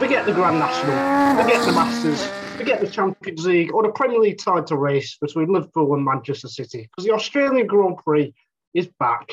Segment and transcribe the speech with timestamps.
[0.00, 2.24] Forget the Grand National, forget the Masters,
[2.56, 6.88] forget the Champions League or the Premier League title race between Liverpool and Manchester City
[6.90, 8.32] because the Australian Grand Prix
[8.72, 9.30] is back.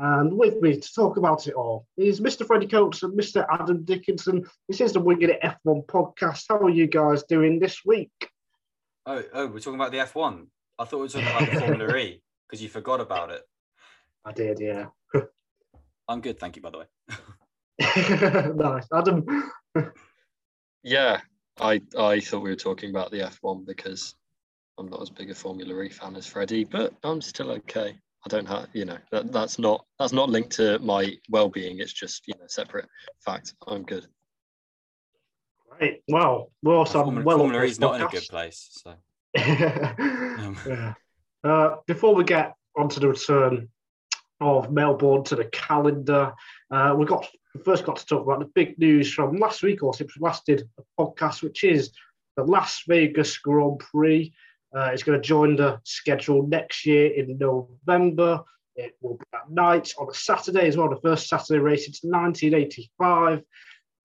[0.00, 2.44] And with me to talk about it all is Mr.
[2.44, 3.46] Freddie Coates and Mr.
[3.52, 4.44] Adam Dickinson.
[4.68, 6.46] This is the Winging It F1 podcast.
[6.48, 8.10] How are you guys doing this week?
[9.06, 10.46] Oh, oh, we're talking about the F1.
[10.76, 13.42] I thought we were talking about the Formula E because you forgot about it.
[14.24, 14.86] I did, yeah.
[16.08, 16.86] I'm good, thank you, by the way.
[18.56, 18.88] nice.
[18.92, 19.52] Adam.
[20.82, 21.20] Yeah,
[21.60, 24.14] I I thought we were talking about the F1 because
[24.78, 27.98] I'm not as big a Formula E fan as Freddie, but I'm still okay.
[28.24, 31.78] I don't have, you know, that, that's not that's not linked to my well-being.
[31.80, 32.88] It's just you know separate
[33.24, 33.54] fact.
[33.66, 34.06] I'm good.
[35.80, 36.02] Right.
[36.08, 37.38] Well, we're also Formula, well.
[37.38, 38.68] Formula up E's not in a good place.
[38.72, 38.94] So
[39.36, 40.94] yeah.
[41.42, 43.68] Uh, before we get onto the return
[44.40, 46.32] of Melbourne to the calendar,
[46.70, 47.28] uh, we got
[47.64, 50.46] first got to talk about the big news from last week, or since we last
[50.46, 51.90] did a podcast, which is
[52.36, 54.32] the Las Vegas Grand Prix.
[54.74, 58.42] Uh, it's going to join the schedule next year in November.
[58.76, 62.00] It will be at night on a Saturday as well, the first Saturday race since
[62.02, 63.42] 1985.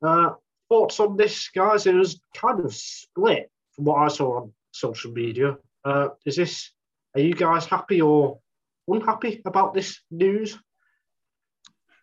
[0.02, 0.31] Uh,
[0.70, 1.86] thoughts on this, guys?
[1.86, 5.58] It was kind of split from what I saw on social media.
[5.84, 6.72] Uh, is this?
[7.14, 8.40] Are you guys happy or
[8.88, 10.58] unhappy about this news?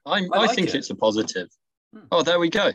[0.06, 0.74] I'm, I I, think it.
[0.74, 1.48] it's a positive.
[1.94, 2.04] Hmm.
[2.10, 2.70] Oh, there we go.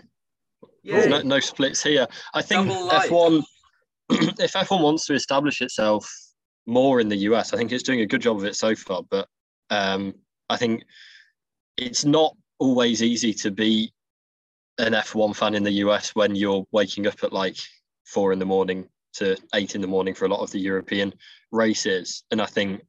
[0.84, 2.08] yeah, No, no splits here.
[2.34, 3.44] I think F1,
[4.10, 6.10] if F1 wants to establish itself
[6.66, 9.04] more in the US, I think it's doing a good job of it so far.
[9.10, 9.28] But
[9.70, 10.14] um,
[10.50, 10.84] I think
[11.78, 13.94] it's not always easy to be
[14.78, 17.58] an F1 fan in the US when you're waking up at like
[18.06, 21.14] four in the morning to eight in the morning for a lot of the European
[21.52, 22.24] races.
[22.32, 22.82] And I think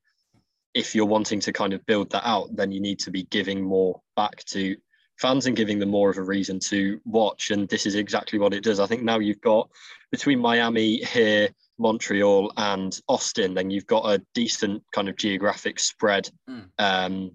[0.78, 3.60] if you're wanting to kind of build that out, then you need to be giving
[3.60, 4.76] more back to
[5.18, 7.50] fans and giving them more of a reason to watch.
[7.50, 8.78] And this is exactly what it does.
[8.78, 9.68] I think now you've got
[10.12, 11.48] between Miami here,
[11.78, 16.30] Montreal, and Austin, then you've got a decent kind of geographic spread.
[16.48, 16.68] Mm.
[16.78, 17.32] Um,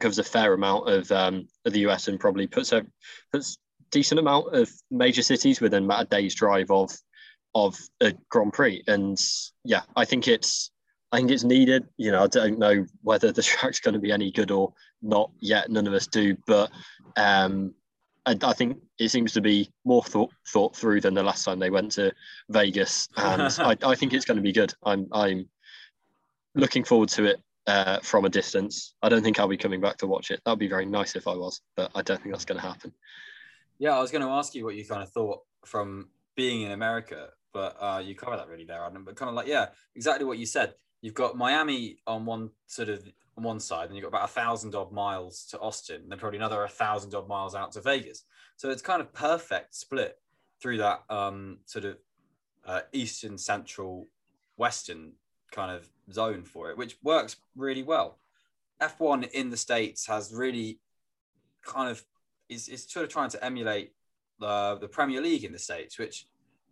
[0.00, 2.84] covers a fair amount of, um, of the US and probably puts a
[3.30, 3.58] puts
[3.90, 6.90] decent amount of major cities within about a day's drive of
[7.54, 8.82] of a Grand Prix.
[8.88, 9.16] And
[9.62, 10.72] yeah, I think it's
[11.14, 11.86] I think it's needed.
[11.96, 15.30] You know, I don't know whether the track's going to be any good or not
[15.38, 15.70] yet.
[15.70, 16.72] None of us do, but
[17.16, 17.72] um,
[18.26, 21.60] I, I think it seems to be more thought thought through than the last time
[21.60, 22.12] they went to
[22.50, 24.74] Vegas, and I, I think it's going to be good.
[24.84, 25.48] I'm I'm
[26.56, 28.94] looking forward to it uh, from a distance.
[29.00, 30.40] I don't think I'll be coming back to watch it.
[30.44, 32.92] That'd be very nice if I was, but I don't think that's going to happen.
[33.78, 33.96] yeah.
[33.96, 37.28] I was going to ask you what you kind of thought from being in America,
[37.52, 39.04] but uh, you covered that really there, Adam.
[39.04, 40.74] But kind of like, yeah, exactly what you said.
[41.04, 43.06] You've got Miami on one sort of
[43.36, 46.18] on one side, and you've got about a thousand odd miles to Austin, and then
[46.18, 48.24] probably another a thousand odd miles out to Vegas.
[48.56, 50.16] So it's kind of perfect split
[50.62, 51.98] through that um, sort of
[52.64, 54.08] uh, eastern, central,
[54.56, 55.12] western
[55.52, 58.18] kind of zone for it, which works really well.
[58.80, 60.80] F1 in the States has really
[61.66, 62.02] kind of
[62.48, 63.92] is, is sort of trying to emulate
[64.40, 66.28] the, the Premier League in the States, which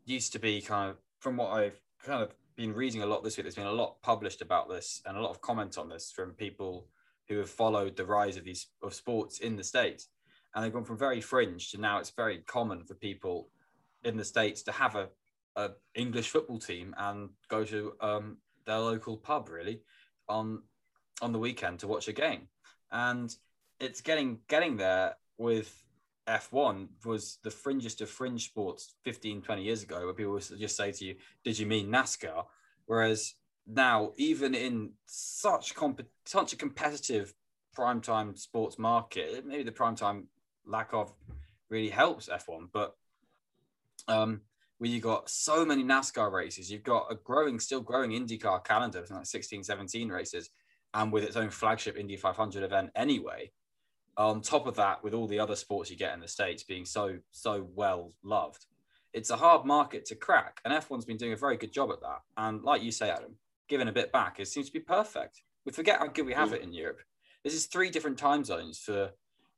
[0.07, 3.37] used to be kind of, from what I've kind of been reading a lot this
[3.37, 6.11] week, there's been a lot published about this and a lot of comment on this
[6.11, 6.87] from people
[7.29, 10.09] who have followed the rise of these of sports in the States.
[10.55, 13.49] And they've gone from very fringe to now it's very common for people
[14.05, 15.09] in the States to have a,
[15.57, 18.37] a English football team and go to um,
[18.67, 19.81] their local pub really
[20.29, 20.63] on
[21.21, 22.49] on the weekend to watch a game.
[22.91, 23.35] And
[23.81, 25.82] it's getting getting there with
[26.29, 30.77] F1 was the fringest of fringe sports 15, 20 years ago, where people would just
[30.77, 32.45] say to you, Did you mean NASCAR?
[32.87, 33.35] Whereas
[33.67, 37.35] now, even in such comp- such a competitive
[37.77, 40.25] primetime sports market, maybe the primetime
[40.67, 41.13] lack of
[41.69, 42.95] really helps F1, but
[44.09, 44.43] um,
[44.79, 49.05] where you got so many NASCAR races, you've got a growing, still growing IndyCar calendar,
[49.11, 50.51] like 16, 17 races,
[50.95, 53.51] and with its own flagship Indy 500 event anyway
[54.17, 56.85] on top of that with all the other sports you get in the states being
[56.85, 58.67] so so well loved
[59.13, 62.01] it's a hard market to crack and f1's been doing a very good job at
[62.01, 63.35] that and like you say adam
[63.69, 66.51] giving a bit back it seems to be perfect we forget how good we have
[66.51, 66.55] mm.
[66.55, 67.01] it in europe
[67.45, 69.11] this is three different time zones for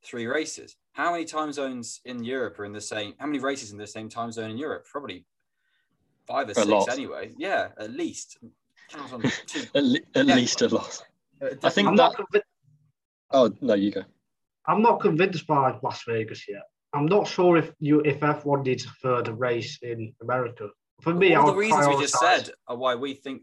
[0.04, 3.72] three races how many time zones in europe are in the same how many races
[3.72, 5.24] in the same time zone in europe probably
[6.28, 6.88] five or A six lot.
[6.90, 8.38] anyway yeah at least
[8.90, 9.62] Count on two.
[9.74, 10.36] At, le- at Yeah.
[10.36, 11.02] least a lot.
[11.40, 12.12] Uh, I think I'm that.
[12.18, 12.42] not,
[13.30, 14.02] Oh no, you go.
[14.66, 16.62] I'm not convinced by Las Vegas yet.
[16.92, 20.68] I'm not sure if you if F1 needs a third race in America.
[21.02, 23.42] For me, all the reasons we just said are why we think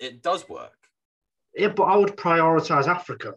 [0.00, 0.76] it does work
[1.56, 3.34] Yeah, but I would prioritise Africa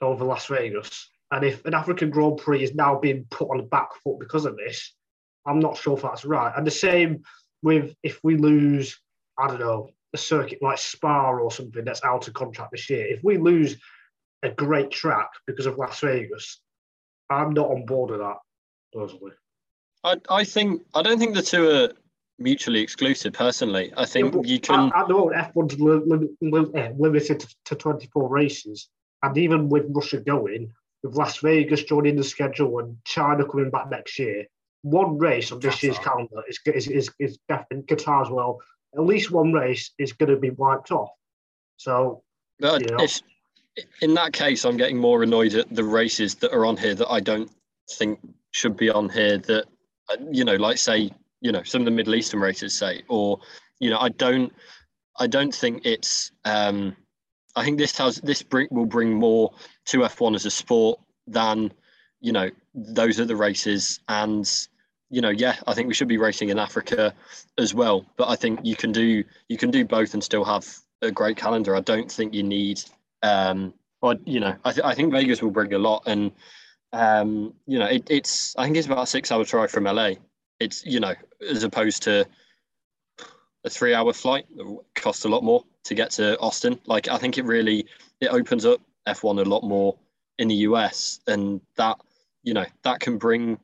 [0.00, 1.08] over Las Vegas.
[1.30, 4.44] And if an African Grand Prix is now being put on the back foot because
[4.44, 4.94] of this,
[5.46, 6.52] I'm not sure if that's right.
[6.54, 7.22] And the same
[7.62, 9.00] with if we lose,
[9.38, 13.06] I don't know, a circuit like Spa or something that's out of contract this year.
[13.06, 13.78] If we lose
[14.42, 16.60] a great track because of Las Vegas,
[17.30, 18.36] I'm not on board with that
[18.92, 19.32] personally.
[20.04, 21.92] I, I think I don't think the two are
[22.38, 23.32] mutually exclusive.
[23.32, 24.88] Personally, I think Yeah, you can.
[24.92, 28.88] At, at the moment, F1's li- li- li- eh, limited to, to 24 races,
[29.22, 30.72] and even with Russia going,
[31.02, 34.44] with Las Vegas joining the schedule and China coming back next year,
[34.82, 38.58] one race on this year's calendar is is is, is definitely Qatar as well.
[38.94, 41.10] At least one race is going to be wiped off.
[41.76, 42.24] So
[42.58, 43.00] But Yeah.
[43.00, 43.22] if,
[44.00, 47.10] in that case, I'm getting more annoyed at the races that are on here that
[47.10, 47.50] I don't
[47.90, 48.20] think
[48.50, 49.38] should be on here.
[49.38, 49.64] That
[50.10, 51.10] uh, you know, like say,
[51.40, 53.40] you know, some of the Middle Eastern races say, or
[53.80, 54.52] you know, I don't,
[55.18, 56.32] I don't think it's.
[56.44, 56.96] Um,
[57.54, 59.52] I think this has this bring will bring more
[59.86, 61.72] to F1 as a sport than
[62.22, 64.66] you know those are the races and
[65.10, 67.12] you know yeah i think we should be racing in africa
[67.58, 70.66] as well but i think you can do you can do both and still have
[71.02, 72.80] a great calendar i don't think you need
[73.22, 76.32] um well you know i, th- I think vegas will bring a lot and
[76.92, 80.10] um you know it, it's i think it's about a six hour drive from la
[80.60, 81.14] it's you know
[81.48, 82.26] as opposed to
[83.64, 87.08] a three hour flight that will cost a lot more to get to austin like
[87.08, 87.86] i think it really
[88.20, 89.96] it opens up f1 a lot more
[90.38, 91.98] in the us and that
[92.42, 93.58] you know that can bring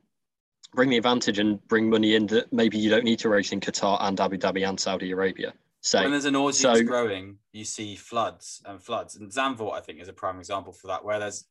[0.73, 3.59] bring the advantage and bring money in that maybe you don't need to race in
[3.59, 5.53] Qatar and Abu Dhabi and Saudi Arabia.
[6.01, 9.15] When there's an audience so- growing, you see floods and floods.
[9.15, 11.45] And Zandvoort, I think, is a prime example for that, where there's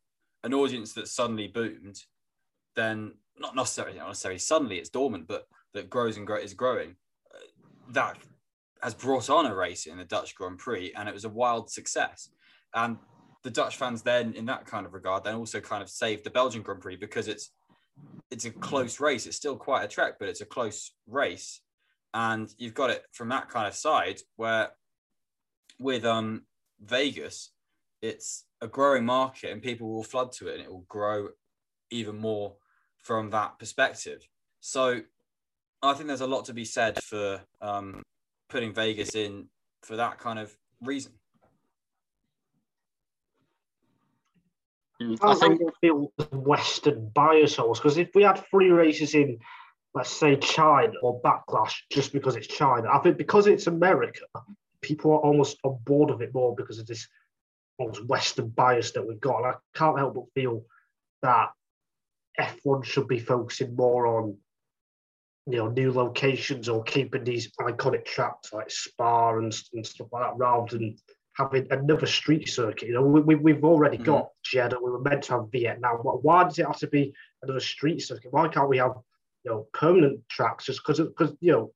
[0.44, 1.98] an audience that suddenly boomed,
[2.76, 6.96] then not necessarily, not necessarily suddenly, it's dormant, but that grows and grow, is growing.
[7.34, 7.38] Uh,
[7.90, 8.18] That
[8.82, 11.70] has brought on a race in the Dutch Grand Prix, and it was a wild
[11.70, 12.30] success.
[12.74, 12.98] And
[13.42, 16.30] the Dutch fans then, in that kind of regard, then also kind of saved the
[16.30, 17.50] Belgian Grand Prix because it's
[18.30, 19.26] it's a close race.
[19.26, 21.60] It's still quite a trek, but it's a close race
[22.14, 24.70] and you've got it from that kind of side where
[25.78, 26.42] with um
[26.80, 27.50] Vegas
[28.02, 31.28] it's a growing market and people will flood to it and it will grow
[31.90, 32.56] even more
[32.98, 34.26] from that perspective.
[34.60, 35.00] So
[35.82, 38.02] I think there's a lot to be said for um
[38.48, 39.48] putting Vegas in
[39.82, 41.12] for that kind of reason.
[45.00, 49.14] Mm, I I think don't feel Western bias almost because if we had three races
[49.14, 49.38] in,
[49.98, 54.20] let's say China or Backlash, just because it's China, I think because it's America,
[54.80, 57.08] people are almost on board of it more because of this
[57.78, 59.38] almost Western bias that we've got.
[59.38, 60.64] And I can't help but feel
[61.22, 61.50] that
[62.40, 64.36] F1 should be focusing more on
[65.46, 70.22] you know new locations or keeping these iconic tracks like Spa and, and stuff like
[70.22, 70.96] that rather than
[71.36, 72.86] having another street circuit.
[72.88, 74.04] You know, we, we, we've already Mhm.
[74.04, 74.78] got Jeddah.
[74.80, 75.96] We were meant to have Vietnam.
[75.98, 78.32] Why does it have to be another street circuit?
[78.32, 78.94] Why can't we have
[79.48, 80.64] you know permanent tracks?
[80.64, 81.72] Just because because you know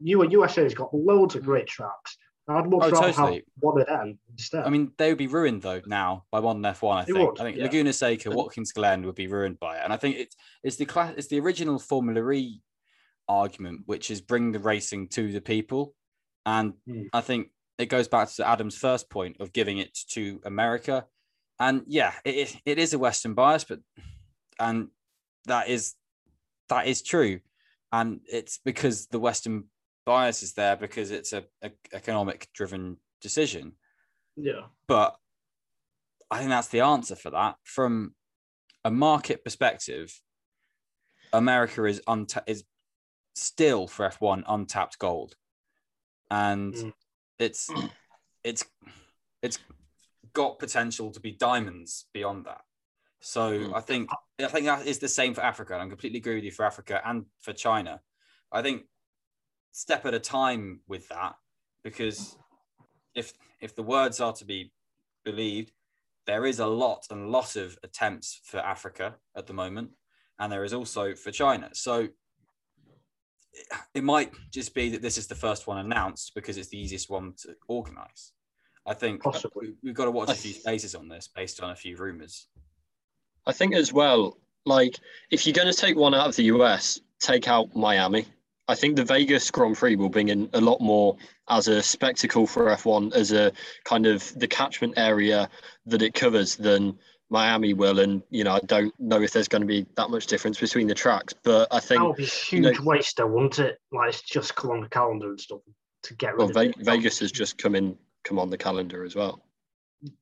[0.00, 2.16] you USA has got loads of great tracks.
[2.50, 4.64] I'd much Oh, rather have one of them instead.
[4.64, 6.96] I mean, they would be ruined though now by one F1.
[6.96, 7.30] I They think.
[7.32, 7.64] would, I think yeah.
[7.64, 10.86] Laguna Seca, Watkins Glen would be ruined by it, and I think it's it's the
[10.86, 12.62] class, it's the original Formula E
[13.28, 15.94] argument, which is bring the racing to the people,
[16.46, 17.02] and Hmm.
[17.12, 21.06] I think it goes back to Adam's first point of giving it to America,
[21.60, 23.80] and yeah, it it is a Western bias, but
[24.58, 24.88] and
[25.44, 25.94] that is
[26.68, 27.40] that is true,
[27.92, 29.64] and it's because the Western
[30.06, 33.72] bias is there because it's a, a economic driven decision
[34.40, 35.16] yeah, but
[36.30, 37.56] I think that's the answer for that.
[37.64, 38.14] From
[38.84, 40.20] a market perspective,
[41.32, 42.62] America is unta- is
[43.34, 45.34] still for F1 untapped gold,
[46.30, 46.92] and Mm.
[47.40, 47.68] it's
[48.44, 48.64] it's
[49.42, 49.58] it's
[50.32, 52.60] got potential to be diamonds beyond that.
[53.20, 53.74] So Mm.
[53.74, 55.74] I think I think that is the same for Africa.
[55.74, 58.00] And I completely agree with you for Africa and for China.
[58.52, 58.84] I think
[59.72, 61.34] step at a time with that
[61.82, 62.36] because
[63.14, 64.72] if if the words are to be
[65.24, 65.72] believed,
[66.26, 69.90] there is a lot and lot of attempts for Africa at the moment,
[70.38, 71.70] and there is also for China.
[71.72, 72.08] So
[73.94, 77.10] it, might just be that this is the first one announced because it's the easiest
[77.10, 78.32] one to organize.
[78.86, 79.68] I think Possibly.
[79.68, 82.46] we, we've got to watch a few spaces on this based on a few rumors.
[83.48, 84.36] I think as well,
[84.66, 84.98] like
[85.30, 88.26] if you're going to take one out of the US, take out Miami.
[88.68, 91.16] I think the Vegas Grand Prix will bring in a lot more
[91.48, 93.50] as a spectacle for F1, as a
[93.84, 95.48] kind of the catchment area
[95.86, 96.98] that it covers than
[97.30, 98.00] Miami will.
[98.00, 100.86] And, you know, I don't know if there's going to be that much difference between
[100.86, 101.88] the tracks, but I think.
[101.88, 103.78] that think, would be a huge you know- waste, though, wouldn't it?
[103.90, 105.60] Like it's just come on the calendar and stuff
[106.02, 106.84] to get rid well, of Ve- it.
[106.84, 109.42] Vegas has just come in, come on the calendar as well.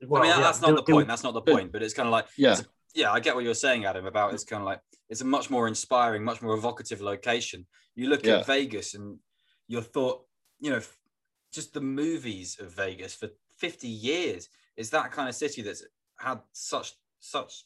[0.07, 1.09] Well, I mean, that- yeah, that's not the point.
[1.09, 1.73] That's not the point.
[1.73, 2.61] But it's kind of like Yeah.
[2.97, 4.07] Yeah, I get what you're saying, Adam.
[4.07, 7.67] About it's kind of like it's a much more inspiring, much more evocative location.
[7.95, 8.39] You look Yeah.
[8.39, 9.19] at Vegas and
[9.69, 10.25] your thought,
[10.59, 10.81] you know,
[11.53, 15.85] just the movies of Vegas for 50 years is that kind of city that's
[16.19, 17.65] had such such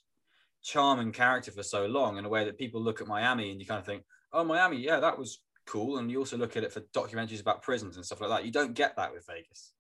[0.63, 3.61] charm and character for so long in a way that people look at Miami and
[3.61, 5.99] you kind of think, oh, Miami, yeah, that was cool.
[5.99, 8.45] And you also look at it for documentaries about prisons and stuff like that.
[8.45, 9.73] You don't get that with Vegas.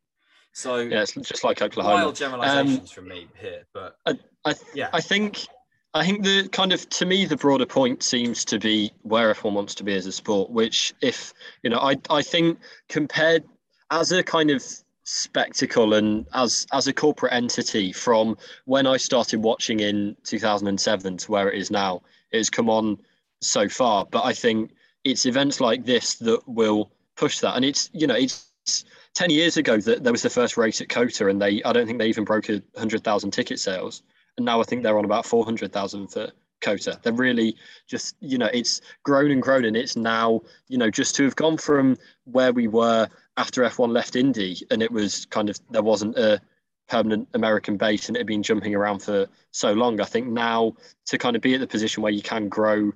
[0.52, 1.94] So Yeah, it's just like Oklahoma.
[1.96, 3.96] wild generalizations um, from me here, but
[4.44, 5.46] I, yeah, I think
[5.94, 9.52] I think the kind of to me the broader point seems to be where F1
[9.52, 13.44] wants to be as a sport, which if you know, I I think compared
[13.90, 14.64] as a kind of
[15.04, 21.32] spectacle and as as a corporate entity from when I started watching in 2007 to
[21.32, 22.98] where it is now, it has come on
[23.40, 24.06] so far.
[24.06, 24.70] But I think
[25.04, 27.56] it's events like this that will push that.
[27.56, 28.50] And it's you know, it's
[29.20, 31.86] 10 years ago that there was the first race at Cota and they I don't
[31.86, 34.02] think they even broke a hundred thousand ticket sales
[34.38, 36.30] and now I think they're on about 400,000 for
[36.62, 36.98] Cota.
[37.02, 41.14] They're really just, you know, it's grown and grown, and it's now, you know, just
[41.16, 45.50] to have gone from where we were after F1 left Indy, and it was kind
[45.50, 46.40] of there wasn't a
[46.88, 50.00] permanent American base, and it had been jumping around for so long.
[50.00, 50.74] I think now
[51.06, 52.92] to kind of be at the position where you can grow,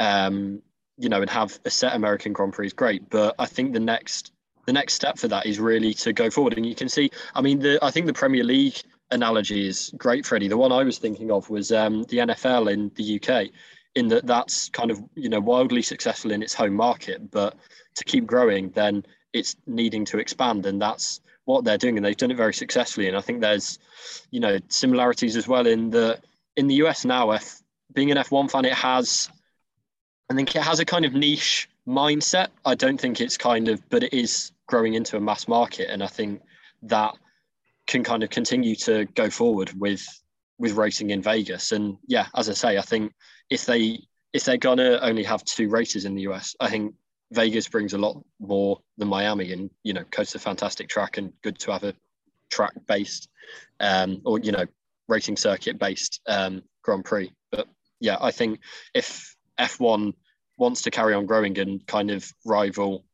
[0.00, 0.62] um,
[0.98, 3.08] you know, and have a set American Grand Prix is great.
[3.08, 4.32] But I think the next
[4.66, 7.10] the next step for that is really to go forward, and you can see.
[7.34, 10.48] I mean, the I think the Premier League analogy is great, Freddie.
[10.48, 13.50] The one I was thinking of was um, the NFL in the UK,
[13.94, 17.56] in that that's kind of you know wildly successful in its home market, but
[17.96, 22.16] to keep growing, then it's needing to expand, and that's what they're doing, and they've
[22.16, 23.08] done it very successfully.
[23.08, 23.78] And I think there's,
[24.30, 26.20] you know, similarities as well in the
[26.56, 27.30] in the US now.
[27.30, 27.62] F
[27.92, 29.28] being an F1 fan, it has,
[30.30, 32.48] I think it has a kind of niche mindset.
[32.64, 36.02] I don't think it's kind of, but it is growing into a mass market, and
[36.02, 36.42] I think
[36.82, 37.14] that
[37.86, 40.06] can kind of continue to go forward with
[40.58, 41.72] with racing in Vegas.
[41.72, 43.12] And yeah, as I say, I think
[43.48, 44.00] if they
[44.32, 46.94] if they're gonna only have two races in the US, I think
[47.32, 49.52] Vegas brings a lot more than Miami.
[49.52, 51.94] And you know, Cota's a fantastic track and good to have a
[52.50, 53.28] track based
[53.78, 54.66] um, or you know
[55.08, 57.32] racing circuit based um, Grand Prix.
[57.50, 57.68] But
[58.00, 58.60] yeah, I think
[58.94, 60.14] if F1
[60.60, 63.04] wants to carry on growing and kind of rival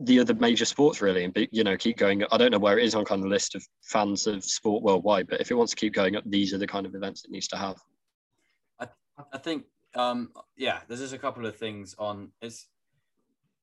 [0.00, 1.24] the other major sports really.
[1.24, 2.24] And be, you know keep going.
[2.30, 5.26] I don't know where it is on kind of list of fans of sport worldwide
[5.28, 7.30] but if it wants to keep going up these are the kind of events it
[7.30, 7.76] needs to have.
[9.32, 9.64] I think
[9.94, 12.30] um yeah, there's just a couple of things on.
[12.40, 12.68] It's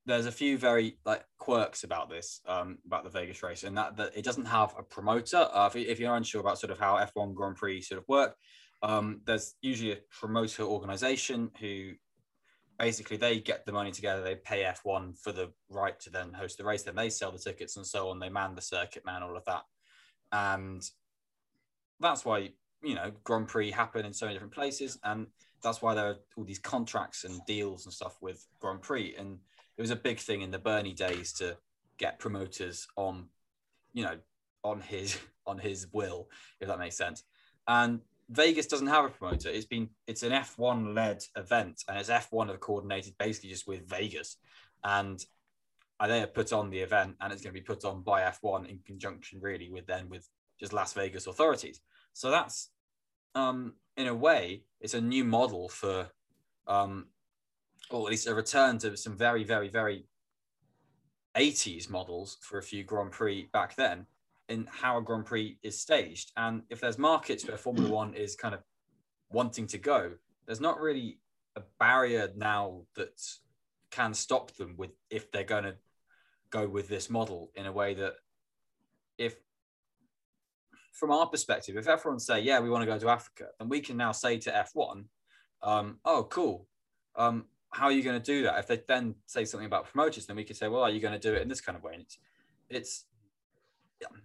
[0.06, 3.96] there's a few very like quirks about this um about the Vegas race and that
[3.98, 5.48] that it doesn't have a promoter.
[5.54, 8.36] Uh, if, if you're unsure about sort of how F1 Grand Prix sort of work,
[8.84, 11.92] um there's usually a promoter organization who
[12.80, 16.58] basically they get the money together, they pay F1 for the right to then host
[16.58, 19.22] the race, then they sell the tickets and so on, they man the circuit, man
[19.22, 19.64] all of that.
[20.32, 20.82] And
[22.00, 22.52] that's why
[22.84, 25.28] you know Grand Prix happen in so many different places, and
[25.64, 29.16] that's why there are all these contracts and deals and stuff with Grand Prix.
[29.18, 29.38] And
[29.78, 31.58] it was a big thing in the Bernie days to
[31.98, 33.28] get promoters on,
[33.94, 34.18] you know,
[34.64, 37.24] on his on his will, if that makes sense.
[37.68, 39.50] And Vegas doesn't have a promoter.
[39.50, 43.88] It's been it's an F1 led event, and it's F1 have coordinated basically just with
[43.90, 44.38] Vegas,
[44.84, 45.24] and
[46.08, 48.70] they have put on the event, and it's going to be put on by F1
[48.70, 50.28] in conjunction really with then with
[50.60, 51.82] just Las Vegas authorities.
[52.14, 52.70] So that's,
[53.36, 56.08] um, in a way, it's a new model for,
[56.68, 57.08] um,
[57.90, 60.06] or at least a return to some very, very, very
[61.36, 64.06] 80s models for a few Grand Prix back then
[64.52, 66.32] in how a Grand Prix is staged.
[66.36, 68.62] And if there's markets where Formula One is kind of
[69.32, 70.12] wanting to go,
[70.46, 71.20] there's not really
[71.56, 73.20] a barrier now that
[73.92, 75.76] can stop them with if they're going to
[76.50, 78.14] go with this model in a way that
[79.18, 79.36] if
[80.92, 83.80] from our perspective, if everyone say, yeah, we want to go to Africa, then we
[83.80, 85.06] can now say to F1,
[85.64, 86.68] um, oh, cool.
[87.16, 88.60] Um, how are you going to do that?
[88.60, 91.18] If they then say something about promoters, then we could say, well, are you going
[91.18, 91.94] to do it in this kind of way?
[91.94, 92.18] And it's,
[92.70, 93.06] it's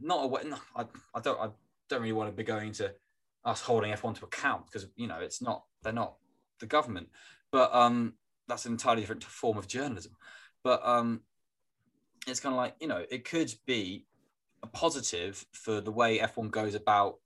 [0.00, 0.48] not a.
[0.48, 1.48] No, I, I don't, I
[1.88, 2.92] don't really want to be going to
[3.44, 6.16] us holding F1 to account because you know it's not, they're not
[6.60, 7.08] the government,
[7.52, 8.14] but um,
[8.48, 10.12] that's an entirely different form of journalism.
[10.64, 11.20] But um,
[12.26, 14.06] it's kind of like you know, it could be
[14.62, 17.16] a positive for the way F1 goes about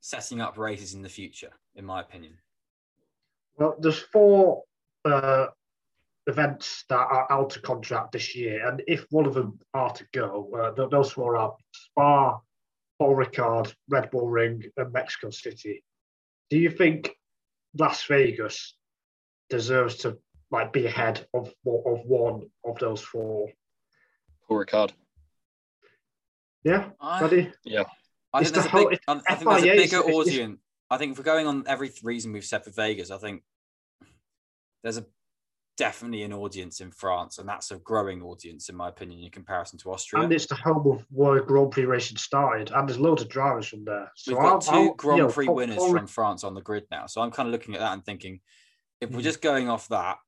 [0.00, 2.34] setting up races in the future, in my opinion.
[3.56, 4.64] Well, there's four
[5.04, 5.46] uh,
[6.26, 10.04] events that are out of contract this year, and if one of them are to
[10.12, 10.48] go,
[10.78, 12.38] uh, those four are Spa,
[12.98, 15.82] Paul Ricard, Red Bull Ring, and Mexico City.
[16.50, 17.10] Do you think
[17.78, 18.76] Las Vegas
[19.50, 20.18] deserves to
[20.50, 23.48] like be ahead of of one of those four?
[24.46, 24.92] Paul Ricard.
[26.64, 27.52] Yeah, I, Buddy.
[28.32, 30.14] I It's think there's the a whole- big, I think there's a bigger it's- it's-
[30.14, 30.60] audience.
[30.90, 33.42] I think if we're going on every reason we've said for Vegas, I think
[34.82, 35.06] there's a
[35.76, 39.78] definitely an audience in France, and that's a growing audience, in my opinion, in comparison
[39.80, 40.22] to Austria.
[40.22, 43.66] And it's the home of where Grand Prix racing started, and there's loads of drivers
[43.68, 44.10] from there.
[44.16, 46.54] So We've got I'll- 2 I'll, Grand you know, Prix for- winners from France on
[46.54, 47.06] the grid now.
[47.06, 48.40] So I'm kind of looking at that and thinking,
[49.00, 49.24] if we're Mhm.
[49.24, 50.18] just going off that,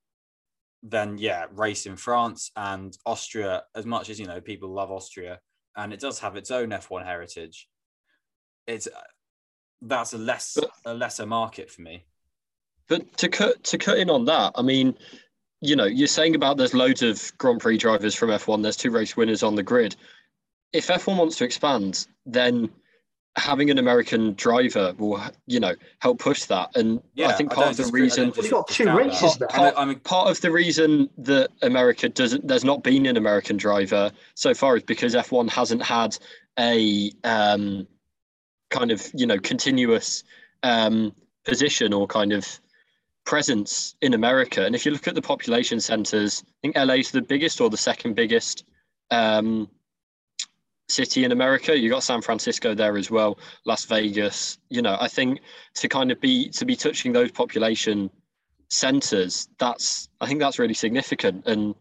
[0.82, 5.40] then yeah, race in France and Austria, as much as you know, people love Austria,
[5.76, 7.68] and it does have its own F1 heritage.
[8.66, 9.00] It's uh,
[9.82, 12.06] that's a less But- a lesser market for me.
[12.86, 14.98] But to cut to cut in on that, I mean,
[15.64, 18.62] you know, you're saying about there's loads of Grand Prix drivers from F1.
[18.62, 19.96] There's two race winners on the grid.
[20.74, 22.68] If F1 wants to expand, then
[23.36, 26.76] having an American driver will, you know, help push that.
[26.76, 28.92] And Yeah, I think part don't of the disagree- reason don't Well, you've got two
[28.96, 29.48] races there.
[29.52, 34.12] I'm, I'm, part of the reason that America doesn't there's not been an American driver
[34.34, 36.16] so far is because F1 hasn't had
[36.58, 37.88] a um,
[38.70, 40.24] kind of you know continuous
[40.62, 41.12] um,
[41.44, 42.60] position or kind of
[43.24, 44.64] presence in America.
[44.64, 47.70] And if you look at the population centers, I think LA is the biggest or
[47.70, 48.64] the second biggest
[49.10, 49.68] um,
[50.88, 51.78] city in America.
[51.78, 54.58] You got San Francisco there as well, Las Vegas.
[54.68, 55.40] You know, I think
[55.74, 58.10] to kind of be to be touching those population
[58.74, 61.74] centers that's i think that's really significant and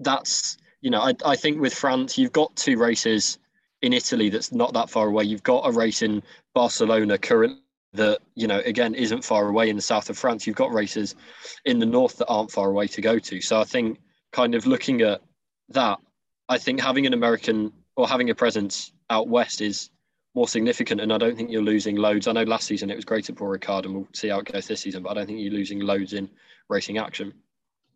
[0.00, 3.38] that's you know I, I think with france you've got two races
[3.82, 6.22] in italy that's not that far away you've got a race in
[6.54, 7.58] barcelona current
[7.94, 11.14] that you know again isn't far away in the south of france you've got races
[11.64, 13.98] in the north that aren't far away to go to so i think
[14.30, 15.22] kind of looking at
[15.70, 15.98] that
[16.50, 19.90] i think having an american or having a presence out west is
[20.38, 22.28] more significant, and I don't think you're losing loads.
[22.28, 24.52] I know last season it was great at Paul Ricard, and we'll see how it
[24.52, 26.30] goes this season, but I don't think you're losing loads in
[26.68, 27.32] racing action.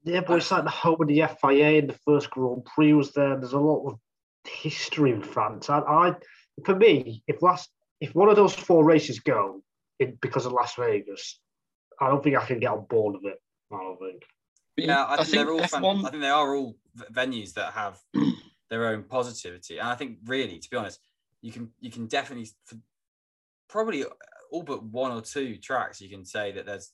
[0.02, 3.12] Yeah, but it's like the home of the FIA and the first Grand Prix was
[3.12, 3.36] there.
[3.36, 3.98] There's a lot of
[4.44, 5.70] history in France.
[5.70, 6.14] I, I
[6.64, 7.70] for me, if last
[8.00, 9.62] if one of those four races go
[10.02, 11.40] in because of Las Vegas,
[12.00, 13.38] I don't think I can get on board with it.
[13.72, 14.22] I don't think.
[14.76, 15.66] Yeah, I, think, they're all.
[15.66, 17.98] Fan, I think they are all v- venues that have
[18.70, 20.98] their own positivity, and I think really, to be honest,
[21.42, 22.76] you can you can definitely for
[23.68, 24.04] probably
[24.50, 26.92] all but one or two tracks you can say that there's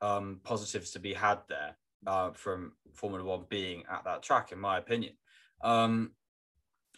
[0.00, 1.76] um, positives to be had there
[2.06, 5.14] uh, from Formula One being at that track, in my opinion.
[5.62, 6.12] Um,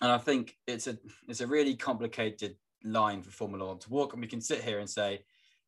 [0.00, 4.12] and I think it's a it's a really complicated line for Formula One to walk,
[4.12, 5.24] and we can sit here and say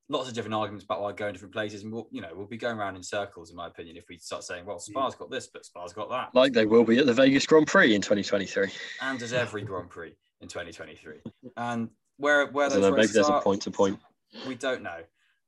[0.09, 2.57] lots of different arguments about why going different places, and we'll you know we'll be
[2.57, 4.83] going around in circles, in my opinion, if we start saying, well, mm.
[4.83, 7.67] Spa's got this, but Spa's got that, like they will be at the Vegas Grand
[7.67, 8.71] Prix in 2023.
[9.03, 11.17] and as every Grand Prix in 2023,
[11.57, 13.99] and where where I those know, maybe there's are, a point to point.
[14.47, 15.01] we don't know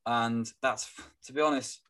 [0.07, 0.91] and that's
[1.25, 1.81] to be honest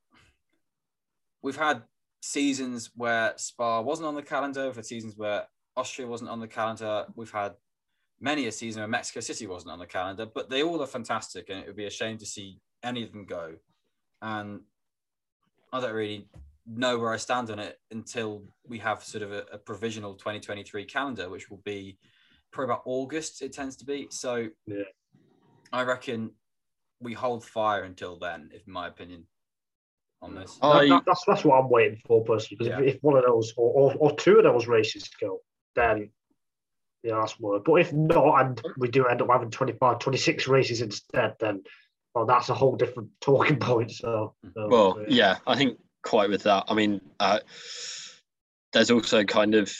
[1.42, 1.82] we've had
[2.22, 5.44] seasons where spa wasn't on the calendar we've had seasons where
[5.76, 7.54] austria wasn't on the calendar we've had
[8.20, 11.48] many a season where mexico city wasn't on the calendar but they all are fantastic
[11.48, 13.54] and it would be a shame to see any of them go
[14.22, 14.60] and
[15.72, 16.28] i don't really
[16.66, 20.84] know where i stand on it until we have sort of a, a provisional 2023
[20.84, 21.96] calendar which will be
[22.52, 24.82] probably about august it tends to be so Yeah.
[25.72, 26.30] i reckon
[27.02, 29.26] we hold fire until then, in my opinion,
[30.20, 30.58] on this.
[30.60, 32.58] Oh, I- that- that's that's what I'm waiting for personally.
[32.58, 32.86] Because Yeah.
[32.86, 35.38] if, if one of those or, or, or two of those races go,
[35.74, 36.10] then
[37.02, 37.62] yeah, that's word.
[37.64, 41.62] But if not, and we do end up having 25, 26 races instead, then
[42.14, 43.92] well, that's a whole different talking point.
[43.92, 46.64] So, so, Well, so, yeah, I think quite with that.
[46.68, 47.40] I mean, uh,
[48.72, 49.72] there's also kind of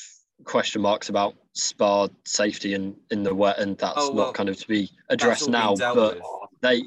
[0.45, 4.49] question marks about Spa safety in, in the wet, and that's Oh, well, not kind
[4.49, 5.75] of to be addressed now.
[5.77, 6.23] But with.
[6.63, 6.83] they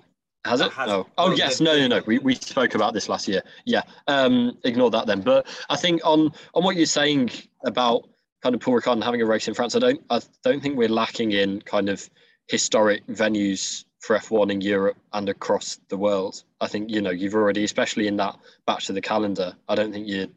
[0.45, 0.73] has That it?
[0.73, 2.01] has- oh, oh yes, no, no, no.
[2.05, 3.41] We, we spoke about this last year.
[3.65, 5.21] Yeah, um, ignore that then.
[5.21, 7.31] But I think on on what you're saying
[7.65, 8.09] about
[8.43, 10.77] kind of Paul Ricard and having a race in France, I don't I don't think
[10.77, 12.07] we're lacking in kind of
[12.47, 16.43] historic venues for F1 in Europe and across the world.
[16.59, 19.55] I think you know you've already, especially in that batch of the calendar.
[19.69, 20.27] I don't think you're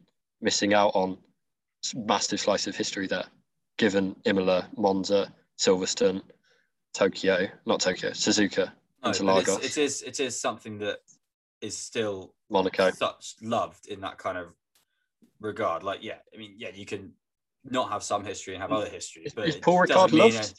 [0.40, 1.18] missing out on
[1.94, 3.24] massive slice of history there,
[3.76, 6.22] given Imola, Monza, Silverstone,
[6.94, 8.70] Tokyo, not Tokyo, Suzuka,
[9.02, 9.64] No, Lagos.
[9.64, 11.00] it is it is something that
[11.60, 12.92] is still Monaco.
[12.92, 14.48] such loved in that kind of
[15.40, 15.82] regard.
[15.82, 17.12] Like, yeah, I mean, yeah, you can
[17.70, 20.54] not have some history and have other histories, Is- but is Paul Ricard loved?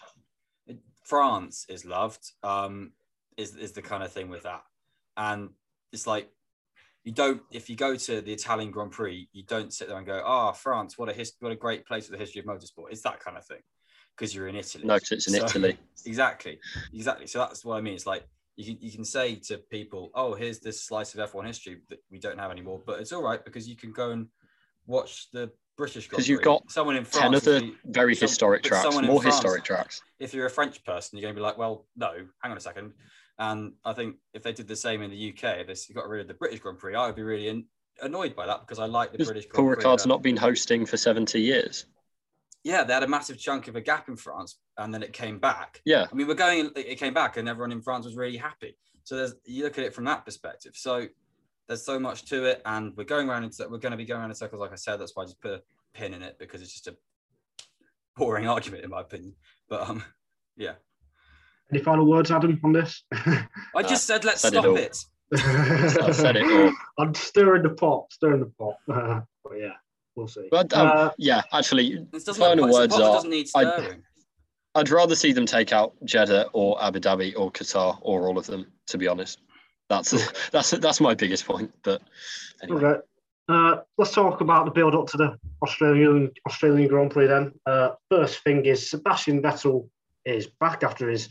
[0.68, 2.32] it- France is loved.
[2.44, 2.92] Um,
[3.38, 4.64] is is the kind of thing with that,
[5.16, 5.50] and
[5.94, 6.30] it's like
[7.04, 10.06] you don't if you go to the Italian Grand Prix, you don't sit there and
[10.06, 12.92] go, "Oh, France, what a his- what a great place with the history of motorsport."
[12.92, 13.62] It's that kind of thing
[14.16, 14.84] because you're in Italy.
[14.86, 15.78] No, it's in So- Italy.
[16.06, 16.60] Exactly,
[16.94, 17.28] exactly.
[17.28, 17.94] So that's what I mean.
[17.94, 21.46] It's like you can you can say to people, "Oh, here's this slice of F1
[21.46, 24.28] history that we don't have anymore," but it's all right because you can go and
[24.88, 26.08] watch the British.
[26.08, 27.24] Grand 'Cause you've got someone in France.
[27.24, 30.02] Ten other you- very some- historic tracks, more France- historic tracks.
[30.20, 32.12] If you're a French person, you're going to be like, "Well, no,
[32.42, 32.94] hang on a second.
[33.40, 36.22] And I think if they did the same in the UK, if they got rid
[36.22, 37.66] of the British Grand Prix, I would be really in,
[38.02, 39.48] annoyed by that because I like the British.
[39.50, 40.10] Paul Grand Ricard's Prix.
[40.10, 41.86] not been hosting for 70 years.
[42.64, 45.38] Yeah, they had a massive chunk of a gap in France, and then it came
[45.40, 45.82] back.
[45.86, 46.08] Yeah.
[46.12, 46.72] I mean, we're going.
[46.76, 48.76] It came back, and everyone in France was really happy.
[49.04, 50.74] So there's you look at it from that perspective.
[50.76, 51.08] So
[51.68, 54.22] there's so much to it, and we're going around into we're going to be going
[54.22, 55.00] around in circles, like I said.
[55.00, 55.62] That's why I just put a
[55.94, 56.96] pin in it because it's just a
[58.16, 59.36] boring argument, in my opinion.
[59.70, 60.04] But um,
[60.56, 60.74] yeah.
[61.72, 63.04] Any final words, Adam, on this?
[63.76, 64.78] I just said let's said stop all.
[64.78, 64.98] it.
[65.34, 66.72] I've said it all.
[67.06, 68.76] I'm stirring the pot, stirring the pot.
[69.44, 69.74] but yeah,
[70.16, 70.48] we'll see.
[70.50, 74.04] But um, Uh, yeah, actually, Final words are, I- stirring.
[74.76, 78.46] I'd rather see them take out Jeddah or Abu Dhabi or Qatar or all of
[78.46, 78.68] them.
[78.88, 79.40] To be honest,
[79.90, 80.12] that's
[80.52, 81.74] that's that's my biggest point.
[81.84, 82.02] But
[82.62, 83.02] anyway, Okay.
[83.50, 87.54] Uh, let's talk about the build up to the Australian Australian Grand Prix then.
[87.66, 89.88] Uh, first thing is Sebastian Vettel
[90.26, 91.30] is back after his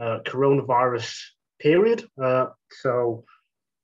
[0.00, 1.14] uh, coronavirus
[1.60, 2.08] period.
[2.22, 2.46] Uh,
[2.80, 3.24] so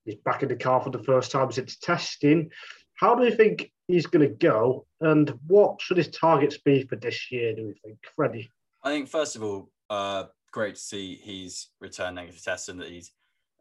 [0.07, 2.51] he's back in the car for the first time since testing.
[2.95, 4.87] How do you think he's going to go?
[5.01, 7.99] And what should his targets be for this year, do we think?
[8.17, 8.51] Freddie?
[8.83, 12.89] I think first of all, uh, great to see he's returned negative tests and that
[12.89, 13.11] he's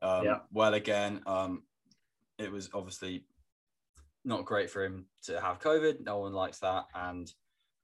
[0.03, 0.39] um, Yeah.
[0.51, 1.21] well again.
[1.25, 1.63] Um,
[2.37, 3.25] it was obviously
[4.25, 6.01] not great for him to have COVID.
[6.01, 7.31] No one likes that, and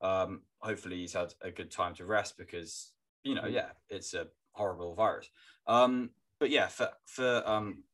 [0.00, 4.28] um, hopefully he's had a good time to rest because you know, yeah, it's a
[4.52, 5.28] horrible virus.
[5.66, 7.84] Um, but yeah, for for um,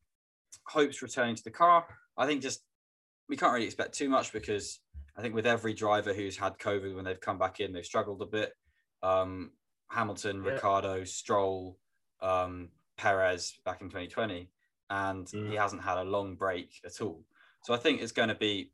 [0.65, 1.87] hopes returning to the car,
[2.17, 2.61] I think just
[3.29, 4.81] we can't really expect too much because
[5.17, 8.23] I think with every driver who's had COVID when they've come back in, they've struggled
[8.23, 8.53] a bit.
[9.03, 9.53] Um,
[9.91, 10.53] Hamilton, Yeah.
[10.53, 11.77] Ricciardo, Stroll,
[12.21, 14.51] um, Perez back in 2020,
[14.91, 15.51] and Mm.
[15.51, 17.25] he hasn't had a long break at all.
[17.65, 18.73] So I think it's going to be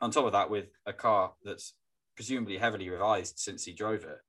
[0.00, 1.74] on top of that with a car that's
[2.16, 4.20] presumably heavily revised since he drove it.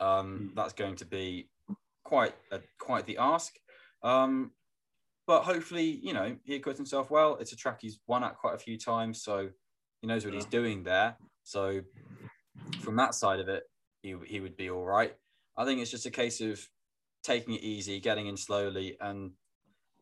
[0.00, 0.54] Um, Mm.
[0.54, 1.50] That's going to be
[2.04, 3.54] quite a, quite the ask.
[4.02, 4.52] Um,
[5.26, 7.36] but hopefully, you know, he acquits himself well.
[7.36, 9.50] It's a track he's won at quite a few times, so
[10.00, 11.16] he knows what he's doing there.
[11.44, 11.82] So
[12.80, 13.64] from that side of it,
[14.02, 15.14] he, he would be all right.
[15.56, 16.68] I think it's just a case of
[17.24, 19.32] taking it easy, getting in slowly, and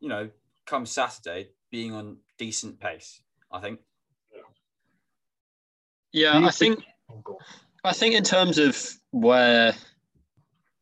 [0.01, 0.29] you know,
[0.67, 3.23] come Saturday, being on decent pace.
[3.51, 3.81] I think.
[6.13, 6.83] yeah, I think
[7.25, 7.39] go on.
[7.85, 8.77] I think in terms of
[9.11, 9.75] where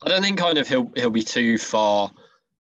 [0.03, 2.11] I don't think kind of he'll he'll be too far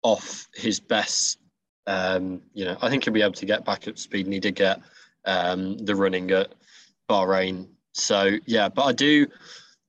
[0.02, 1.38] off his best.
[1.86, 4.40] Um, you know, I think he'll be able to get back up speed, and he
[4.40, 4.80] did get
[5.24, 6.52] um, the running at
[7.08, 7.68] Bahrain.
[7.92, 9.26] So yeah, but I do.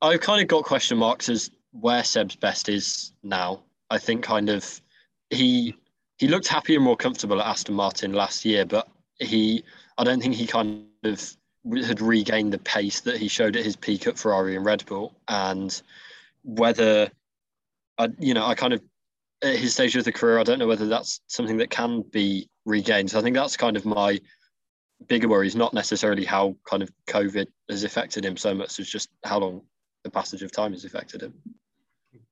[0.01, 3.63] I've kind of got question marks as where Seb's best is now.
[3.91, 4.81] I think kind of
[5.29, 5.75] he
[6.17, 8.87] he looked happier and more comfortable at Aston Martin last year, but
[9.19, 9.63] he
[9.97, 11.37] I don't think he kind of
[11.85, 15.13] had regained the pace that he showed at his peak at Ferrari and Red Bull,
[15.27, 15.79] and
[16.43, 17.11] whether
[17.97, 18.81] I, you know, I kind of
[19.43, 22.49] at his stage of the career, I don't know whether that's something that can be
[22.65, 23.11] regained.
[23.11, 24.19] So I think that's kind of my
[25.07, 28.87] bigger worry is not necessarily how kind of COVID has affected him so much as
[28.87, 29.61] just how long
[30.03, 31.33] the passage of time has affected him.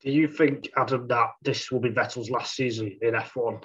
[0.02, 3.64] Do you think, Adam, that this will be Vettel's last season in F1?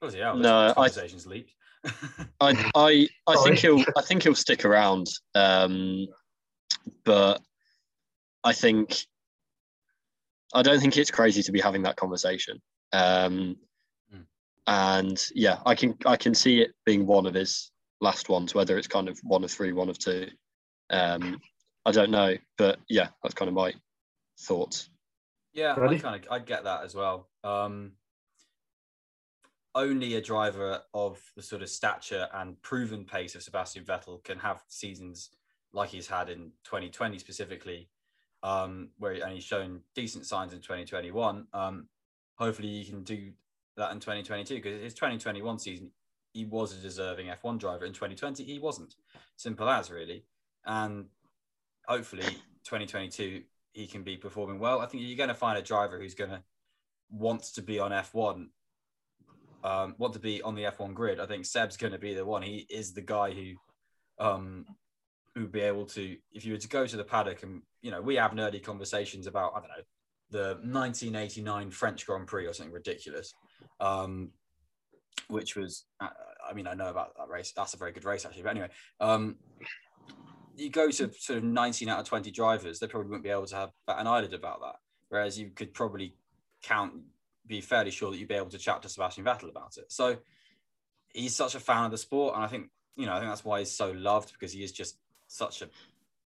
[0.00, 1.52] Bloody hell, No, no, I- conversations leaked.
[2.40, 6.06] I I, I think he'll I think he'll stick around, um,
[7.04, 7.42] but
[8.42, 9.04] I think
[10.54, 12.60] I don't think it's crazy to be having that conversation.
[12.92, 13.56] Um,
[14.14, 14.24] Mm.
[14.66, 18.78] and yeah, I can I can see it being one of his last ones, whether
[18.78, 20.28] it's kind of one of three, one of two.
[20.88, 21.38] Um,
[21.84, 23.74] I don't know, but yeah, that's kind of my
[24.40, 24.88] thoughts.
[25.54, 27.28] Yeah, I kind of I get that as well.
[27.44, 27.92] Um,
[29.74, 34.38] only a driver of the sort of stature and proven pace of Sebastian Vettel can
[34.38, 35.30] have seasons
[35.72, 37.88] like he's had in 2020 specifically,
[38.42, 41.46] um, where and he's shown decent signs in 2021.
[41.52, 41.88] Um,
[42.36, 43.30] hopefully, he can do
[43.76, 45.90] that in 2022 because his 2021 season
[46.32, 47.84] he was a deserving F1 driver.
[47.84, 48.96] In 2020, he wasn't.
[49.36, 50.24] Simple as really,
[50.66, 51.06] and
[51.86, 52.24] hopefully
[52.64, 53.42] 2022
[53.74, 54.80] he can be performing well.
[54.80, 56.42] I think you're going to find a driver who's going to
[57.10, 58.46] wants to be on F1,
[59.62, 61.20] um, want to be on the F1 grid.
[61.20, 62.42] I think Seb's going to be the one.
[62.42, 64.64] He is the guy who, um,
[65.34, 67.90] who would be able to, if you were to go to the paddock and you
[67.90, 69.84] know, we have nerdy conversations about I don't know
[70.30, 73.34] the 1989 French Grand Prix or something ridiculous,
[73.78, 74.30] um,
[75.28, 76.08] which was uh,
[76.48, 77.52] I mean I know about that race.
[77.54, 78.42] That's a very good race actually.
[78.42, 79.36] But anyway, um,
[80.56, 83.46] you go to sort of 19 out of 20 drivers, they probably wouldn't be able
[83.46, 84.76] to have an eyelid about that.
[85.08, 86.14] Whereas you could probably
[86.62, 86.94] count,
[87.46, 89.92] be fairly sure that you'd be able to chat to Sebastian Vettel about it.
[89.92, 90.16] So
[91.12, 92.34] he's such a fan of the sport.
[92.34, 94.72] And I think, you know, I think that's why he's so loved because he is
[94.72, 95.68] just such a,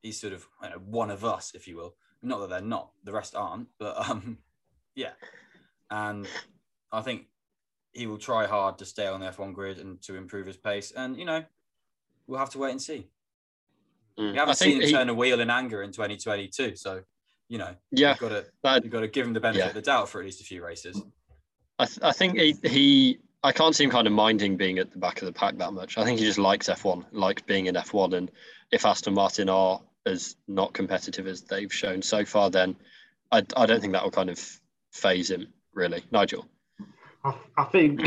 [0.01, 1.95] he's sort of you know, one of us, if you will.
[2.21, 4.39] Not that they're not, the rest aren't, but um,
[4.95, 5.11] yeah.
[5.89, 6.27] And
[6.91, 7.27] I think
[7.93, 10.91] he will try hard to stay on the F1 grid and to improve his pace.
[10.91, 11.43] And you know,
[12.25, 13.07] we'll have to wait and see.
[14.19, 14.31] Mm.
[14.31, 17.01] We haven't I seen him he- turn a wheel in anger in 2022, so
[17.49, 19.67] you know, Yeah, you've got to that, you've got to give him the benefit Yeah.
[19.69, 21.01] of the doubt for at least a few races.
[21.79, 24.91] I, th- I think he, he I can't see him kind of minding being at
[24.91, 25.97] the back of the pack that much.
[25.97, 28.17] I think he just likes F1, likes being in F1.
[28.17, 28.31] And
[28.71, 32.75] if Aston Martin are as not competitive as they've shown so far, then
[33.31, 34.39] I, I don't think that will kind of
[34.91, 36.03] faze him really.
[36.11, 36.47] Nigel.
[37.23, 38.01] I, I think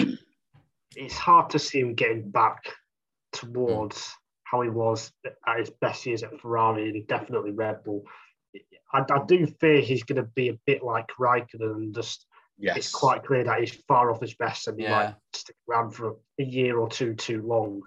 [0.96, 2.64] it's hard to see him getting back
[3.32, 4.12] towards
[4.50, 5.12] how he was
[5.46, 8.04] at his best years at Ferrari and definitely Red Bull.
[8.92, 12.26] I, I do fear he's going to be a bit like Raikkonen and just
[12.62, 12.76] Yes.
[12.76, 14.90] it's quite clear that he's far off his best and he Yeah.
[14.90, 17.80] might stick around for a year or two too long.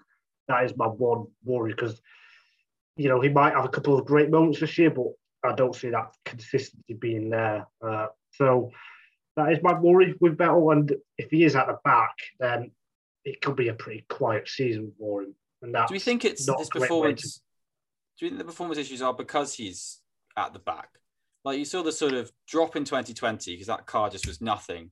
[0.48, 2.02] That is my one worry because,
[2.98, 5.08] you know, he might have a couple of great moments this year, but
[5.44, 7.68] I don't see that consistency being there.
[7.86, 8.72] Uh, so
[9.36, 10.72] that is my worry with Vettel.
[10.72, 12.72] And if he is at the back, then
[13.26, 15.36] it could be a pretty quiet season for him.
[15.64, 17.42] And that's Do we think it's not his a great way performance?
[18.20, 20.02] Do you think the performance issues are because he's
[20.38, 20.90] at the back?
[21.44, 24.92] Like you saw the sort of drop in 2020 because that car just was nothing,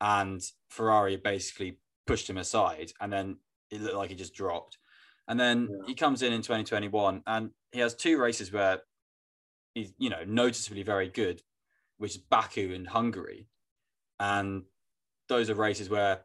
[0.00, 3.38] and Ferrari basically pushed him aside, and then
[3.70, 4.78] it looked like he just dropped.
[5.26, 5.86] And then Yeah.
[5.86, 8.82] he comes in in 2021, and he has two races where
[9.74, 11.42] he's you know noticeably very good,
[11.98, 13.48] which is Baku and Hungary,
[14.18, 14.64] and
[15.28, 16.24] those are races where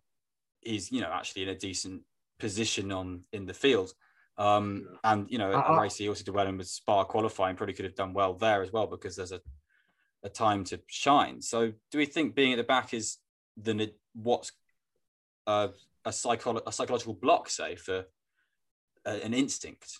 [0.62, 2.04] he's you know actually in a decent
[2.40, 3.94] position on in the field.
[4.38, 6.68] Um, and you know, a, I- a I- race he also did well in with
[6.68, 9.42] Spa qualifying, probably could have done well there as well because there's a,
[10.24, 11.42] a time to shine.
[11.42, 13.18] So, do we think being at the back is
[13.58, 14.52] the what's
[15.48, 15.70] a
[16.04, 18.06] a, psycholo- a psychological block, say, for
[19.06, 20.00] a, an instinct?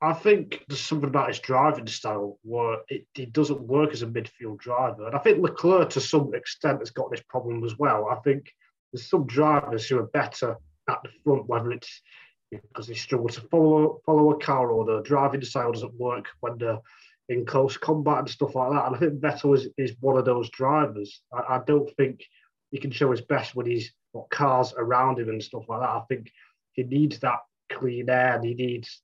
[0.00, 4.06] I think there's something about his driving style where it, he doesn't work as a
[4.06, 5.06] midfield driver.
[5.08, 8.06] And I think Leclerc, to some extent, has got this problem as well.
[8.08, 8.48] I think
[8.92, 10.56] there's some drivers who are better
[10.88, 12.00] at the front, whether it's
[12.50, 16.56] because they struggle to follow follow a car or the driving style doesn't work when
[16.58, 16.78] they're
[17.28, 18.86] in close combat and stuff like that.
[18.86, 21.20] And I think Vettel is, is one of those drivers.
[21.32, 22.24] I, I don't think
[22.70, 25.88] he can show his best when he's got cars around him and stuff like that.
[25.88, 26.30] I think
[26.72, 29.02] he needs that clean air and he needs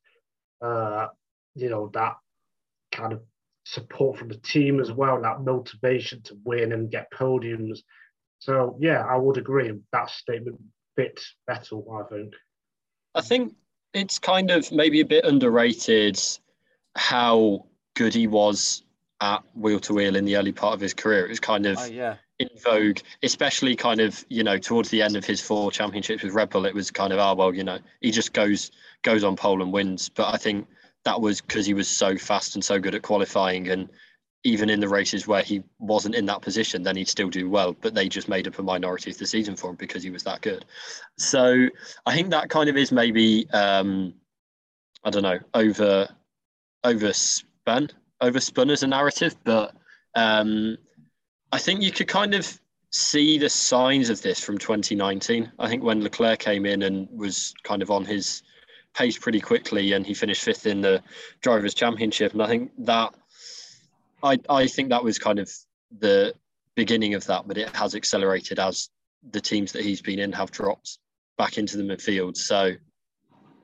[0.62, 1.08] uh,
[1.54, 2.16] you know, that
[2.92, 3.22] kind of
[3.64, 7.80] support from the team as well, that motivation to win and get podiums.
[8.38, 9.72] So yeah, I would agree.
[9.92, 10.60] That statement
[10.96, 12.35] fits Vettel, I think.
[13.14, 13.54] I think
[13.92, 16.20] it's kind of maybe a bit underrated
[16.96, 18.83] how good he was
[19.20, 21.24] at wheel to wheel in the early part of his career.
[21.24, 25.02] It was kind of Oh yeah, in vogue, especially kind of you know towards the
[25.02, 26.66] end of his four championships with Red Bull.
[26.66, 28.70] It was kind of oh well, you know, he just goes
[29.02, 30.09] goes on pole and wins.
[30.09, 30.66] But I think
[31.04, 33.88] that was because he was so fast and so good at qualifying, and
[34.44, 37.74] even in the races where he wasn't in that position, then he'd still do well.
[37.80, 40.22] But they just made up a minority of the season for him because he was
[40.24, 40.64] that good.
[41.16, 41.68] So
[42.07, 44.14] I think that kind of is maybe um,
[45.02, 46.09] I don't know over
[46.85, 47.90] overspun
[48.22, 49.74] overspun as a narrative, but
[50.14, 50.76] um,
[51.52, 55.50] I think you could kind of see the signs of this from 2019.
[55.59, 58.42] I think when Leclerc came in and was kind of on his
[58.94, 61.02] pace pretty quickly, and he finished fifth in the
[61.40, 63.14] drivers' championship, and I think that
[64.24, 65.50] I I think that was kind of
[65.98, 66.34] the
[66.74, 68.88] beginning of that, but it has accelerated as
[69.30, 70.98] the teams that he's been in have dropped
[71.38, 72.37] back into the midfield.
[72.37, 72.72] So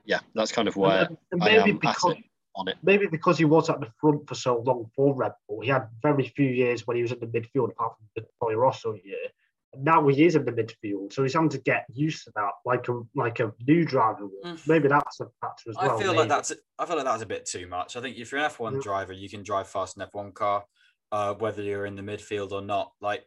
[0.05, 2.23] yeah, that's kind of where And- and I maybe am at because it,
[2.55, 2.77] on it.
[2.83, 5.87] maybe because he was at the front for so long for Red Bull, he had
[6.01, 9.27] very few years when he was in the midfield, apart from the Toro Rosso year.
[9.77, 12.87] Now he is in the midfield, so he's having to get used to that, like
[12.89, 14.43] a like a new driver would.
[14.57, 14.67] Mm.
[14.67, 15.95] Maybe that's a factor as well.
[15.95, 16.19] I feel maybe.
[16.19, 17.95] like that's I feel like that's a bit too much.
[17.95, 18.79] I think if you're an F1 Yeah.
[18.81, 20.65] driver, you can drive fast in F1 car,
[21.13, 22.91] uh, whether you're in the midfield or not.
[22.99, 23.25] Like,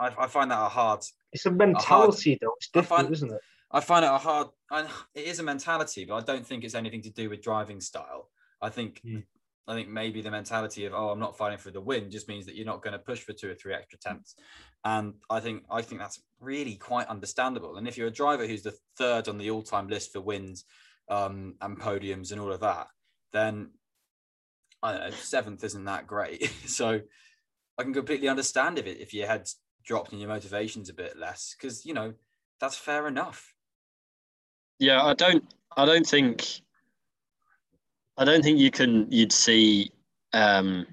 [0.00, 1.04] I, I find that a hard.
[1.32, 2.54] It's a mentality, though.
[2.56, 3.40] It's different, find- isn't it?
[3.70, 4.48] I find it a hard.
[4.68, 7.80] I, it is a mentality, but I don't think it's anything to do with driving
[7.80, 8.28] style.
[8.60, 9.00] I think.
[9.06, 9.22] Mm.
[9.70, 12.44] I think maybe the mentality of oh I'm not fighting for the win just means
[12.46, 14.34] that you're not going to push for two or three extra tenths,
[14.84, 17.76] and I think I think that's really quite understandable.
[17.76, 20.64] And if you're a driver who's the third on the all-time list for wins
[21.08, 22.88] um, and podiums and all of that,
[23.32, 23.70] then
[24.82, 26.50] I don't know seventh isn't that great.
[26.66, 27.00] so
[27.78, 31.16] I can completely understand if it if your head's dropped and your motivation's a bit
[31.16, 32.14] less because you know
[32.60, 33.54] that's fair enough.
[34.80, 35.44] Yeah, I don't.
[35.76, 36.62] I don't think.
[38.20, 39.10] I don't think you can.
[39.10, 39.90] You'd see.
[40.32, 40.86] Um,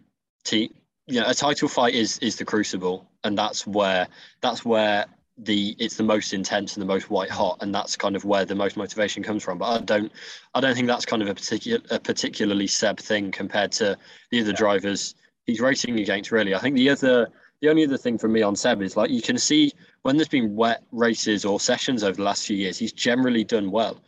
[0.45, 0.71] t-
[1.05, 4.07] you know, a title fight is is the crucible, and that's where
[4.41, 5.05] that's where
[5.37, 8.45] the it's the most intense and the most white hot, and that's kind of where
[8.45, 9.57] the most motivation comes from.
[9.57, 10.11] But I don't.
[10.55, 13.97] I don't think that's kind of a particular a particularly Seb thing compared to
[14.31, 15.13] the other drivers
[15.45, 16.31] he's racing against.
[16.31, 17.27] Really, I think the other
[17.61, 20.29] the only other thing for me on Seb is like you can see when there's
[20.29, 24.01] been wet races or sessions over the last few years, he's generally done well.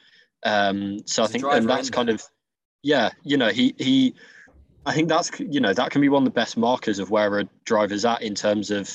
[0.43, 2.23] Um, so I think and that's kind of
[2.81, 4.15] yeah, you know, he he
[4.85, 7.39] I think that's you know that can be one of the best markers of where
[7.39, 8.89] a driver's at in terms of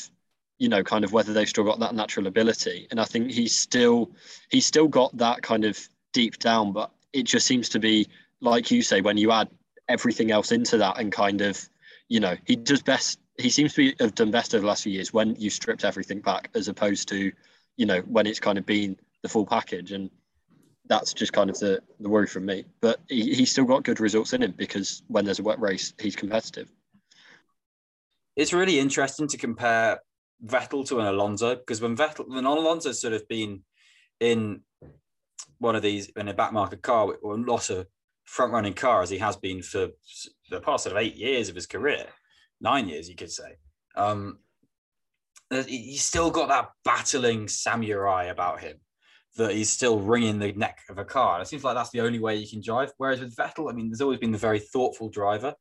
[0.58, 2.88] you know kind of whether they've still got that natural ability.
[2.90, 4.10] And I think he's still
[4.50, 5.78] he's still got that kind of
[6.12, 8.08] deep down, but it just seems to be
[8.40, 9.48] like you say when you add
[9.88, 11.68] everything else into that and kind of
[12.08, 13.18] you know he does best.
[13.36, 15.84] He seems to be, have done best over the last few years when you stripped
[15.84, 17.32] everything back, as opposed to
[17.76, 20.10] you know when it's kind of been the full package and
[20.86, 22.64] that's just kind of the, the worry from me.
[22.80, 25.94] But he, he's still got good results in him because when there's a wet race,
[25.98, 26.68] he's competitive.
[28.36, 30.00] it's really interesting to compare
[30.44, 33.62] Vettel to an Alonso because when Vettel, when Alonso's sort of been
[34.20, 34.60] in
[35.58, 37.86] one of these in a backmarket car or a
[38.24, 39.88] front running car as he has been for
[40.50, 42.06] the past sort of eight years of his career,
[42.60, 43.56] nine years you could say.
[43.96, 44.38] Um,
[45.50, 48.80] he- he's still got that battling samurai about him
[49.36, 51.40] that he's still wringing the neck of a car.
[51.40, 52.92] It seems like that's the only way you can drive.
[52.98, 55.54] Whereas with Vettel, I mean, there's always been the very thoughtful driver,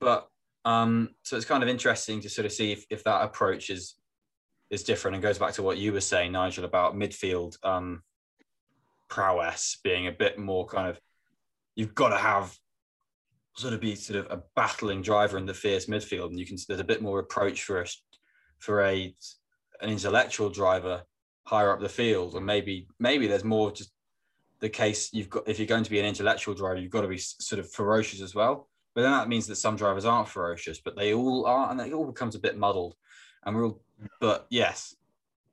[0.00, 0.28] but
[0.64, 3.94] um, so it's kind of interesting to sort of see if, if that approach is
[4.70, 8.02] is different and goes back to what you were saying, Nigel, about midfield um,
[9.08, 11.00] prowess being a bit more kind of
[11.74, 12.54] you've got to have
[13.56, 16.58] sort of be sort of a battling driver in the fierce midfield, and you can
[16.68, 17.86] there's a bit more approach for a
[18.58, 19.14] for a
[19.80, 21.02] an intellectual driver
[21.48, 23.90] higher up the field, and maybe maybe there's more just
[24.60, 27.08] the case you've got if you're going to be an intellectual driver, you've got to
[27.08, 28.68] be sort of ferocious as well.
[28.94, 31.92] But then that means that some drivers aren't ferocious, but they all are, and it
[31.92, 32.96] all becomes a bit muddled.
[33.44, 33.80] And we're all,
[34.20, 34.94] but yes,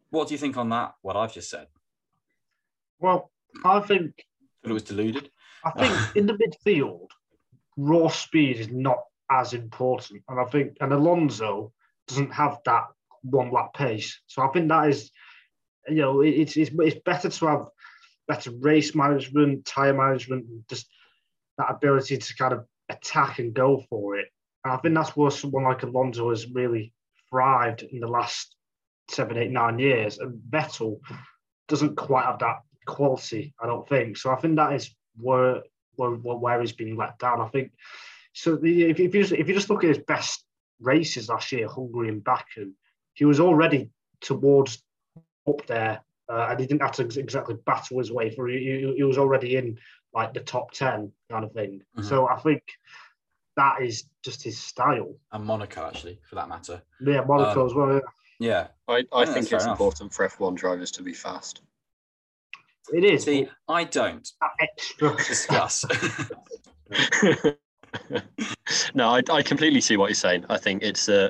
[0.10, 0.96] what do you think on that?
[1.02, 1.68] What I've just said,
[3.00, 3.32] Well,
[3.64, 4.26] I think
[4.64, 5.30] that it was deluded.
[5.64, 7.08] I think in the midfield,
[7.78, 9.00] raw speed is not
[9.32, 11.72] as important, and I think and Alonso
[12.08, 12.86] doesn't have that
[13.22, 14.20] one lap pace.
[14.28, 15.12] So I think that is,
[15.90, 17.68] you know, it- it's it's, it's better to have
[18.28, 20.88] better race management, tire management, and just
[21.58, 24.28] that ability to kind of attack and go for it.
[24.64, 26.94] And I think that's where someone like Alonso has really
[27.30, 28.56] thrived in the last
[29.10, 31.00] seven, eight, nine years, and Vettel
[31.68, 33.54] doesn't quite have that quality.
[33.62, 34.32] I don't think so.
[34.32, 35.62] I think that is where
[35.96, 37.42] where, where he's been let down.
[37.42, 37.72] I think
[38.34, 38.60] so.
[38.64, 40.44] If, if you if you just look at his best
[40.80, 42.72] races last year, Hungary and Baku,
[43.14, 44.84] he was already towards
[45.48, 48.52] up there, uh, and he didn't have to ex- exactly battle his way through.
[48.58, 49.78] He, he, he was already in
[50.14, 51.82] like the top ten kind of thing.
[51.98, 52.06] Mhm.
[52.06, 52.64] So I think
[53.58, 55.16] that is just his style.
[55.32, 56.82] And Monaco, actually, for that matter.
[57.02, 57.94] Yeah, Monaco Um, as well.
[57.94, 58.00] yeah.
[58.40, 58.68] Yeah.
[58.88, 59.80] I, I think think fair it's enough.
[59.80, 61.62] important for F1 drivers to be fast.
[62.94, 65.16] It is See, I don't that extra.
[65.28, 65.86] discuss.
[68.94, 70.46] no, I, I completely see what you're saying.
[70.50, 71.30] I think it's uh,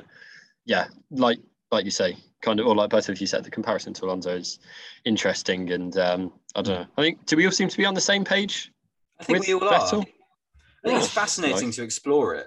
[0.64, 1.38] yeah, like
[1.70, 4.36] like you say, kind of, or like both of you said, the comparison to Alonso
[4.36, 4.58] is
[5.04, 6.86] interesting, and um, I don't know.
[6.96, 8.72] I think do we all seem to be on the same page?
[9.20, 9.80] I think with we all are.
[9.80, 10.06] Vettel?
[10.84, 11.76] I think it's fascinating Nice.
[11.76, 12.46] to explore it.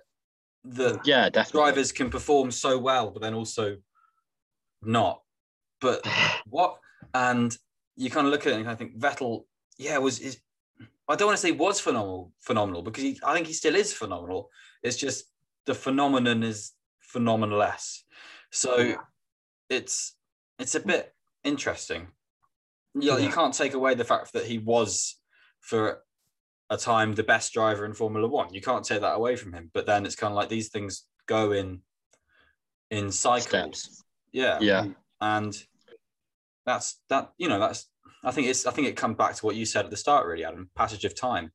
[0.63, 1.59] That Yeah, definitely.
[1.61, 3.77] drivers can perform so well, but then also
[4.81, 5.21] not.
[5.81, 6.05] But
[6.47, 6.77] what?
[7.13, 7.55] And
[7.95, 9.45] you kind of look at it and kind of think Vettel,
[9.77, 10.39] yeah, was is.
[11.07, 13.91] I don't want to say was phenomenal, phenomenal because he, I think he still is
[13.91, 14.49] phenomenal.
[14.83, 15.25] It's just
[15.65, 18.03] the phenomenon is phenomenal-less.
[18.51, 18.95] So Yeah.
[19.69, 20.15] It's
[20.57, 22.07] it's a bit interesting.
[22.95, 23.31] You, you Yeah.
[23.31, 25.15] can't take away the fact that he was
[25.61, 26.03] for
[26.69, 28.53] a time the best driver in Formula One.
[28.53, 29.71] You can't take that away from him.
[29.73, 31.81] But then it's kind of like these things go in
[32.91, 33.43] in cycles.
[33.43, 34.03] Steps.
[34.31, 34.59] Yeah.
[34.61, 34.87] Yeah,
[35.21, 35.55] And
[36.65, 37.87] that's that, you know, that's
[38.23, 40.25] I think it's I think it comes back to what you said at the start,
[40.27, 40.69] really, Adam.
[40.75, 41.51] Passage of time.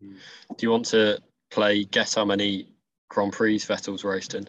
[0.00, 0.16] Do
[0.60, 1.18] you want to
[1.50, 2.74] play guess how many
[3.08, 4.48] Grand Prix Vettel's raced in?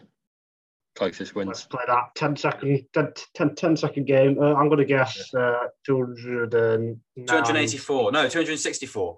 [0.96, 1.48] Closest wins.
[1.48, 4.38] Let's play that 10 second, 10, 10, 10 second game.
[4.40, 8.12] Uh, I'm going to guess uh, 284.
[8.12, 9.18] No, 264.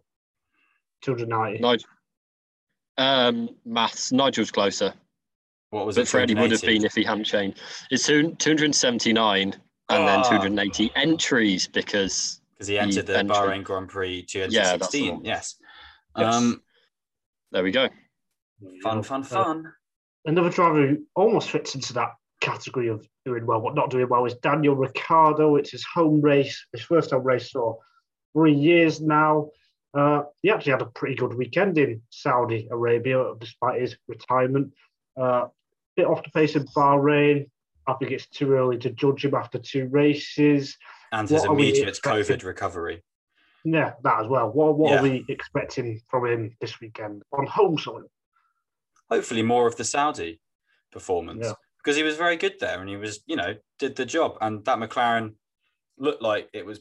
[1.02, 1.60] 290.
[1.62, 1.90] Nigel.
[2.98, 4.12] Um, maths.
[4.12, 4.93] Nigel's closer,
[5.72, 6.08] What was but it?
[6.10, 7.60] Freddie would have been if he hadn't changed.
[7.89, 9.54] It's two, 279
[9.89, 10.30] and then Ah.
[10.30, 13.36] 280 entries because because he entered the entry.
[13.36, 15.16] Bahrain Grand Prix Yeah, 2016.
[15.16, 15.26] one.
[15.26, 15.56] yes.
[16.16, 16.36] Yes.
[16.36, 16.62] Um,
[17.52, 17.89] there we go.
[18.84, 19.74] fun, fun, Uh, fun.
[20.26, 22.11] Another driver who almost fits into that
[22.41, 25.55] category of doing well, but not doing well, is Daniel Ricciardo.
[25.55, 27.78] It's his home race, his first home race for
[28.34, 29.49] three years now.
[29.93, 34.74] Uh, he actually had a pretty good weekend in Saudi Arabia, despite his retirement.
[35.19, 35.45] Uh,
[35.95, 37.49] bit off the pace in Bahrain.
[37.88, 40.78] I think it's too early to judge him after two races.
[41.11, 41.99] And his what immediate?
[42.01, 43.03] COVID recovery.
[43.65, 44.51] Yeah, that as well.
[44.51, 44.99] What, what Yeah.
[44.99, 48.09] are we expecting from him this weekend on home soil?
[49.10, 50.39] Hopefully, more of the Saudi
[50.91, 51.45] performance.
[51.45, 51.54] Yeah.
[51.80, 54.38] because he was very good there and he was, you know, did the job.
[54.39, 55.34] And that McLaren
[55.97, 56.80] looked like it was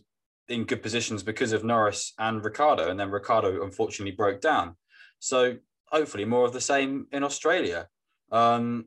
[0.49, 2.89] in good positions because of Norris and Ricciardo.
[2.89, 4.77] And then Ricciardo unfortunately broke down.
[5.19, 5.57] So
[5.87, 7.89] hopefully more of the same in Australia.
[8.31, 8.87] Um,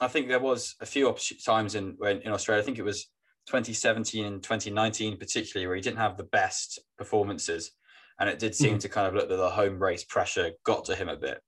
[0.00, 1.14] I think there was a few
[1.44, 2.62] times in in Australia.
[2.62, 3.04] I think it was
[3.46, 7.72] 2017 and 2019 particularly where he didn't have the best performances,
[8.18, 8.80] and it did seem mm.
[8.80, 11.40] to kind of look that the home race pressure got to him a bit,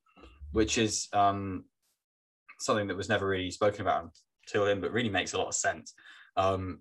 [0.52, 1.64] which is um,
[2.60, 4.10] something that was never really spoken about
[4.46, 5.94] until then, but really makes a lot of sense.
[6.36, 6.80] Um,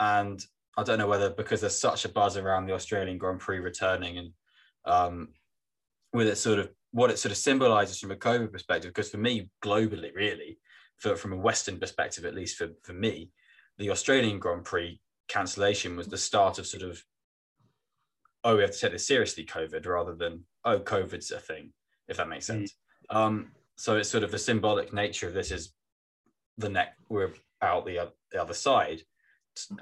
[0.00, 0.44] and
[0.76, 4.18] I don't know whether because there's such a buzz around the Australian Grand Prix returning
[4.18, 4.30] and
[4.84, 5.28] um,
[6.12, 9.18] with it sort of what it sort of symbolizes from a COVID perspective, because for
[9.18, 10.58] me, globally, really,
[10.96, 13.30] for, from a Western perspective, at least for, for me,
[13.78, 17.02] the Australian Grand Prix cancellation was the start of sort of,
[18.44, 21.72] oh, we have to take this seriously, COVID, rather than, oh, COVID's a thing,
[22.06, 22.74] if that makes sense.
[23.10, 25.72] Um, so it's sort of the symbolic nature of this is
[26.58, 29.02] the neck, we're out the, the other side.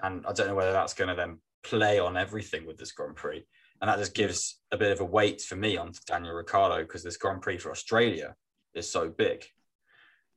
[0.03, 3.17] And I don't know whether that's going to then play on everything with this Grand
[3.17, 3.45] Prix
[3.83, 7.03] and that just gives a bit of a weight for me on Daniel Ricciardo because
[7.03, 8.37] this Grand Prix for Australia
[8.75, 9.45] is so big.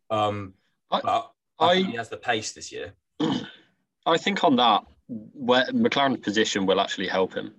[0.10, 0.56] Um,
[0.90, 2.96] I, but I, I he has the pace this year.
[4.08, 7.54] I think on that, where McLaren's position will actually help him.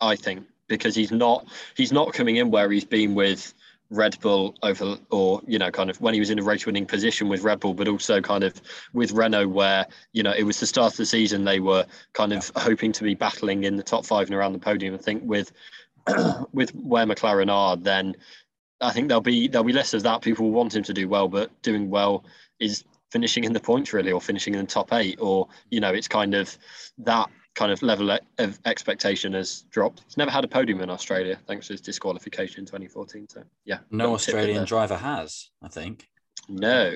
[0.00, 1.46] I think because he's not
[1.76, 3.54] he's not coming in where he's been with
[3.90, 7.28] Red Bull over, or you know, kind of when he was in a race-winning position
[7.28, 8.60] with Red Bull, but also kind of
[8.92, 12.32] with Renault, where you know it was the start of the season they were kind
[12.32, 12.62] of yeah.
[12.62, 14.94] hoping to be battling in the top five and around the podium.
[14.94, 15.52] I think with
[16.52, 18.14] with where McLaren are, then
[18.80, 20.22] I think there'll be there'll be less of that.
[20.22, 22.24] People want him to do well, but doing well
[22.60, 25.92] is finishing in the points really, or finishing in the top eight, or you know,
[25.92, 26.56] it's kind of
[26.98, 30.02] that kind of level of expectation has dropped.
[30.06, 33.28] He's never had a podium in Australia thanks to his disqualification in 2014.
[33.28, 36.08] So yeah, no Australian driver has, I think.
[36.48, 36.94] No.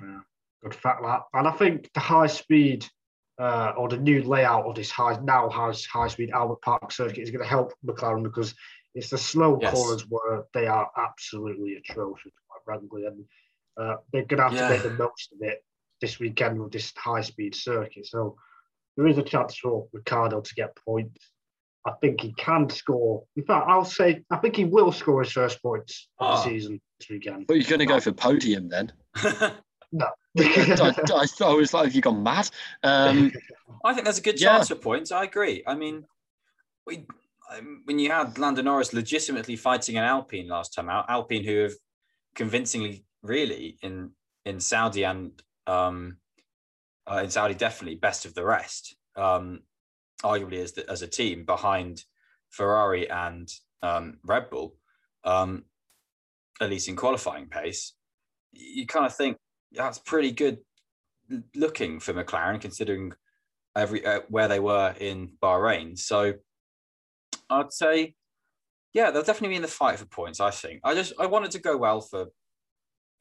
[0.00, 0.20] Yeah,
[0.62, 2.86] good fact that, and I think the high speed
[3.38, 7.18] uh, or the new layout of this high now has high speed Albert Park circuit
[7.18, 8.54] is going to help McLaren because
[8.94, 9.72] it's the slow yes.
[9.72, 13.24] corners where they are absolutely atrocious, quite frankly, and
[13.80, 14.68] uh, they're going to have yeah.
[14.68, 15.64] to make the most of it
[16.00, 18.06] this weekend with this high speed circuit.
[18.06, 18.36] So
[18.96, 21.30] there is a chance for Ricciardo to get points.
[21.84, 23.24] I think he can score.
[23.36, 26.26] In fact, I'll say I think he will score his first points oh.
[26.26, 26.44] of the ah.
[26.44, 27.46] season this weekend.
[27.46, 28.92] But you're going to go for podium then?
[29.92, 30.06] no.
[30.38, 32.48] I, I, I, was like, have you gone mad?
[32.82, 33.32] Um,
[33.84, 34.76] I think there's a good chance yeah.
[34.76, 35.12] for points.
[35.12, 35.62] I agree.
[35.66, 36.04] I mean,
[36.86, 37.06] we,
[37.54, 41.58] um, when you had Lando Norris legitimately fighting an Alpine last time out, Alpine who
[41.64, 41.74] have
[42.34, 44.12] convincingly, really, in
[44.44, 45.30] in Saudi and
[45.66, 46.16] um,
[47.12, 49.60] uh, in Saudi, definitely best of the rest, um,
[50.22, 52.02] arguably as, the, as a team behind
[52.50, 53.52] Ferrari and
[53.82, 54.76] um, Red Bull,
[55.24, 55.64] um,
[56.60, 57.92] at least in qualifying pace.
[58.52, 59.36] You kind of think
[59.72, 60.58] that's pretty good
[61.54, 63.12] looking for McLaren, considering
[63.76, 65.98] every uh, where they were in Bahrain.
[65.98, 66.34] So
[67.50, 68.14] I'd say,
[68.92, 70.40] yeah, they'll definitely be in the fight for points.
[70.40, 70.80] I think.
[70.84, 72.26] I just I wanted to go well for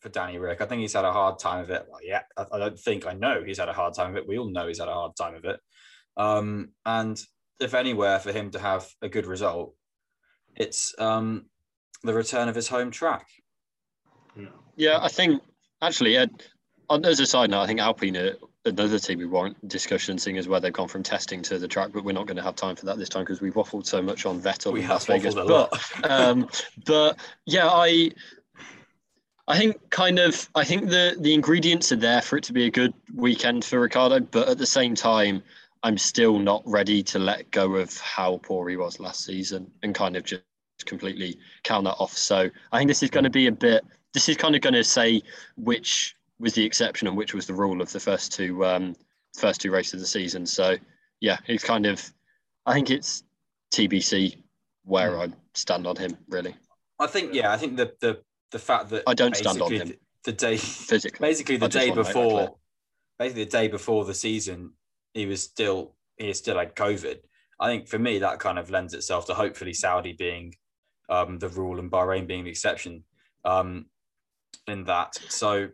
[0.01, 0.61] for Danny Ric.
[0.61, 1.85] I think he's had a hard time of it.
[1.89, 4.27] Well, yeah, I, I, don't think I know he's had a hard time of it.
[4.27, 5.59] We all know he's had a hard time of it.
[6.17, 7.21] Um, and
[7.59, 9.75] if anywhere for him to have a good result,
[10.55, 11.45] it's um,
[12.03, 13.27] the return of his home track.
[14.75, 15.41] Yeah, I think
[15.81, 18.35] actually, as a side note, I think Alpine
[18.65, 21.89] another team we want discussion, seeing as where they've gone from testing to the track,
[21.93, 24.01] but we're not going to have time for that this time because we've waffled so
[24.01, 25.35] much on Vettel we in Las Vegas.
[25.35, 25.73] But,
[26.09, 26.47] um,
[26.85, 28.11] but yeah, I
[29.51, 32.67] I think kind of I think the the ingredients are there for it to be
[32.67, 35.43] a good weekend for Ricciardo, but at the same time,
[35.83, 39.93] I'm still not ready to let go of how poor he was last season and
[39.93, 40.43] kind of just
[40.85, 42.13] completely count that off.
[42.13, 43.83] So I think this is going to be a bit.
[44.13, 45.21] This is kind of going to say
[45.57, 48.95] which was the exception and which was the rule of the first two um,
[49.37, 50.45] first two races of the season.
[50.45, 50.77] So
[51.19, 52.01] yeah, it's kind of.
[52.65, 53.23] I think it's
[53.73, 54.37] TBC
[54.85, 56.55] where I stand on him really.
[56.99, 58.21] I think yeah, I think the the
[58.51, 59.87] the fact that I don't stand on him.
[59.87, 62.57] The, the day physically, basically the day before,
[63.17, 64.73] basically the day before the season,
[65.13, 67.17] he was still he still had COVID.
[67.59, 70.55] I think for me that kind of lends itself to hopefully Saudi being
[71.09, 73.03] um, the rule and Bahrain being the exception
[73.45, 73.85] um,
[74.67, 75.15] in that.
[75.29, 75.69] So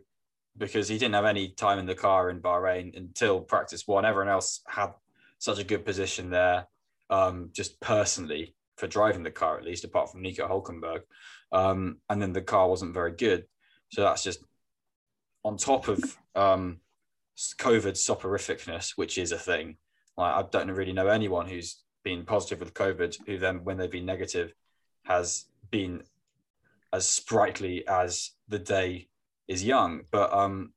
[0.56, 4.32] because he didn't have any time in the car in Bahrain until practice one, everyone
[4.32, 4.92] else had
[5.38, 6.66] such a good position there,
[7.10, 11.00] um, just personally for driving the car at least, apart from Nico Hulkenberg
[11.52, 13.46] um, and then the car wasn't very good.
[13.90, 14.40] So that's just
[15.44, 16.80] on top of um,
[17.36, 19.76] COVID soporificness, which is a thing.
[20.16, 23.90] Like I don't really know anyone who's been positive with COVID who then, when they've
[23.90, 24.52] been negative,
[25.04, 26.02] has been
[26.92, 29.08] as sprightly as the day
[29.46, 30.02] is young.
[30.10, 30.72] But um,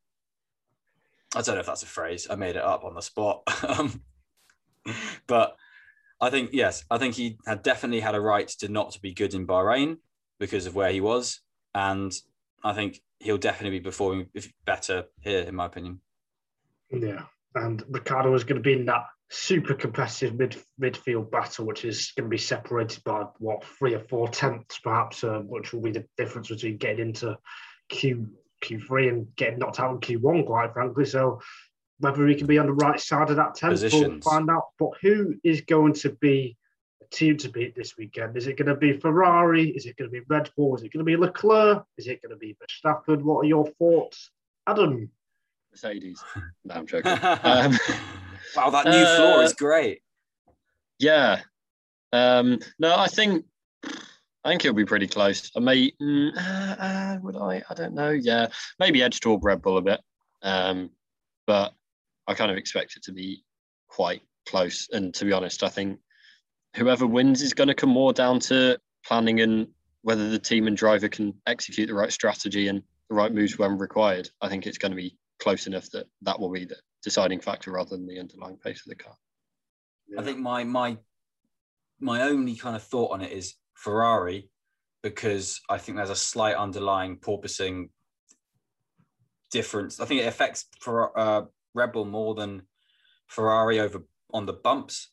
[1.36, 2.28] I don't know if that's a phrase.
[2.30, 3.44] I made it up on the spot.
[3.68, 4.02] Um,
[5.28, 5.56] but
[6.20, 9.14] I think yes, I think he had definitely had a right to not to be
[9.14, 9.98] good in Bahrain
[10.42, 11.40] because of where he was,
[11.76, 12.12] and
[12.64, 14.28] I think he'll definitely be performing
[14.66, 16.02] better here, in my opinion.
[16.90, 21.86] Yeah, and Ricciardo is going to be in that super competitive mid midfield battle, which
[21.86, 25.82] is going to be separated by what three or four tenths, perhaps, uh, which will
[25.82, 27.38] be the difference between getting into
[27.90, 28.28] Q
[28.64, 31.06] Q3 and getting knocked out in Q1, quite frankly.
[31.06, 31.40] So
[32.00, 34.70] whether he can be on the right side of that tenth, we'll find out.
[34.80, 36.58] But who is going to be
[37.10, 38.38] team to beat this weekend?
[38.38, 39.70] Is it going to be Ferrari?
[39.70, 40.76] Is it going to be Red Bull?
[40.76, 41.84] Is it going to be Leclerc?
[41.98, 43.22] Is it going to be Verstappen?
[43.24, 44.32] What are your thoughts,
[44.68, 45.10] Adam?
[45.72, 46.24] Mercedes.
[46.66, 47.12] No, I'm joking.
[47.22, 47.78] um,
[48.56, 50.02] wow, that new uh, floor is great.
[51.00, 51.42] Yeah.
[52.14, 53.46] Um, no, I think
[54.44, 55.52] I think it'll be pretty close.
[55.56, 57.64] I may, mm, uh, uh, would I?
[57.70, 58.10] I don't know.
[58.10, 58.48] Yeah,
[58.80, 60.02] maybe edge toward Red Bull a bit,
[60.42, 60.90] um,
[61.46, 61.74] but
[62.28, 63.44] I kind of expect it to be
[63.88, 64.90] quite close.
[64.92, 66.00] And to be honest, I think
[66.76, 69.68] whoever wins is going to come more down to planning and
[70.04, 73.78] whether the team and driver can execute the right strategy and the right moves when
[73.78, 74.30] required.
[74.42, 77.72] I think it's going to be close enough that that will be the deciding factor
[77.72, 79.16] rather than the underlying pace of the car.
[80.08, 80.22] Yeah.
[80.22, 80.98] I think my my
[82.00, 84.50] my only kind of thought on it is Ferrari
[85.04, 87.90] because I think there's a slight underlying porpoising
[89.52, 90.00] difference.
[90.00, 91.44] I think it affects for uh,
[91.74, 92.64] Red Bull more than
[93.28, 94.04] Ferrari over
[94.34, 95.10] on the bumps.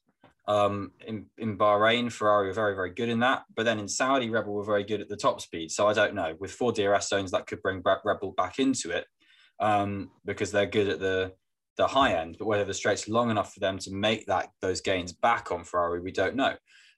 [0.49, 4.31] Um, in in Bahrain, Ferrari were very very good in that, but then in Saudi,
[4.31, 5.71] Red Bull were very good at the top speed.
[5.71, 6.35] So I don't know.
[6.41, 9.07] With four DRS zones, that could bring Red Bull back into it
[9.61, 11.33] um, because they're good at the
[11.77, 12.37] the high end.
[12.39, 15.65] But whether the straight's long enough for them to make that those gains back on
[15.65, 16.55] Ferrari, we don't know.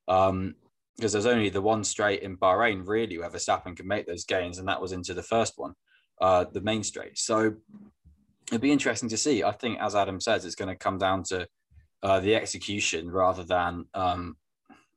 [0.08, 0.54] Um,
[0.96, 4.58] because there's only the one straight in Bahrain really where Verstappen can make those gains,
[4.58, 5.72] and that was into the first one,
[6.20, 7.18] uh, the main straight.
[7.18, 7.54] So
[8.48, 9.42] it'd be interesting to see.
[9.42, 11.48] I think, as Adam says, it's going to come down to
[12.02, 14.36] uh, the execution rather than um,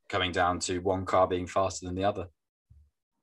[0.09, 2.27] coming down to one car being faster than the other.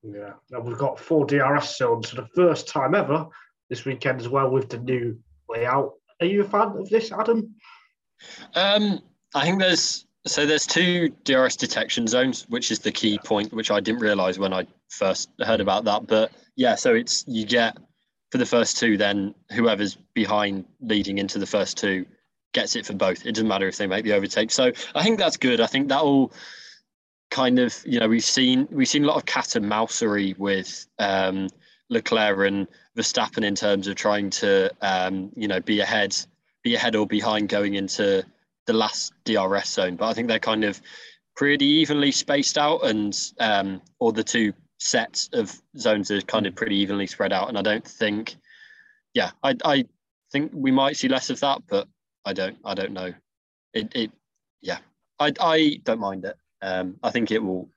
[0.02, 3.26] Yeah, now we've got four DRS zones for the first time ever
[3.68, 5.18] this weekend as well with the new
[5.48, 5.92] layout.
[6.20, 7.54] Are you a fan of this, Adam?
[8.54, 9.00] Um,
[9.34, 13.70] I think there's so there's two DRS detection zones, which is the key point, which
[13.70, 16.06] I didn't realize when I first heard about that.
[16.06, 17.78] But yeah, so it's you get
[18.30, 22.04] for the first two, then whoever's behind leading into the first two
[22.52, 23.26] gets it for both.
[23.26, 24.50] It doesn't matter if they make the overtake.
[24.50, 25.60] So I think that's good.
[25.60, 26.32] I think that will
[27.30, 30.86] kind of you know we've seen we've seen a lot of cat and mousery with
[30.98, 31.48] um,
[31.88, 36.16] Leclerc and Verstappen in terms of trying to um, you know be ahead,
[36.62, 38.24] be ahead or behind going into
[38.66, 40.80] the last DRS zone, but I think they're kind of
[41.36, 46.54] pretty evenly spaced out, and um, or the two sets of zones are kind of
[46.54, 47.48] pretty evenly spread out.
[47.48, 48.36] And I don't think,
[49.14, 49.84] yeah, I, I
[50.32, 51.88] think we might see less of that, but
[52.24, 53.12] I don't, I don't know.
[53.72, 54.12] It, it
[54.60, 54.78] yeah,
[55.18, 56.36] I, I don't mind it.
[56.62, 57.70] Um, I think it will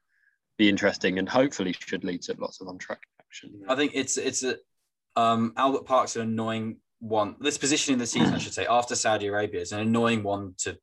[0.58, 3.62] be interesting and hopefully should lead to lots of on track action.
[3.68, 4.58] I think it's it's a
[5.16, 7.36] um, Albert Park's an annoying one.
[7.40, 10.56] This position in the season, I should say, after Saudi Arabia is an annoying one
[10.60, 10.78] to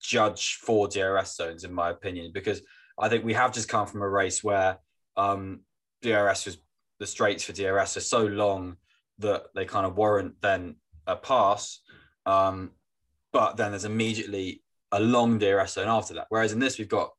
[0.00, 2.62] judge for DRS zones, in my opinion, because
[2.98, 4.78] I think we have just come from a race where
[5.16, 5.60] um,
[6.02, 6.58] DRS was
[6.98, 8.76] the straights for DRS are so long
[9.18, 10.76] that they kind of warrant then
[11.06, 11.80] a pass.
[12.26, 12.72] Um,
[13.32, 14.62] but then there's immediately
[14.92, 16.26] a long DRS zone after that.
[16.28, 17.10] Whereas in this, we've got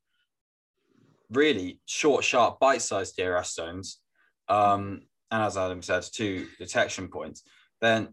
[1.31, 3.99] really short, sharp, bite-sized DRS zones.
[4.47, 5.01] Um,
[5.31, 7.43] and as Adam said, two detection points
[7.81, 8.09] then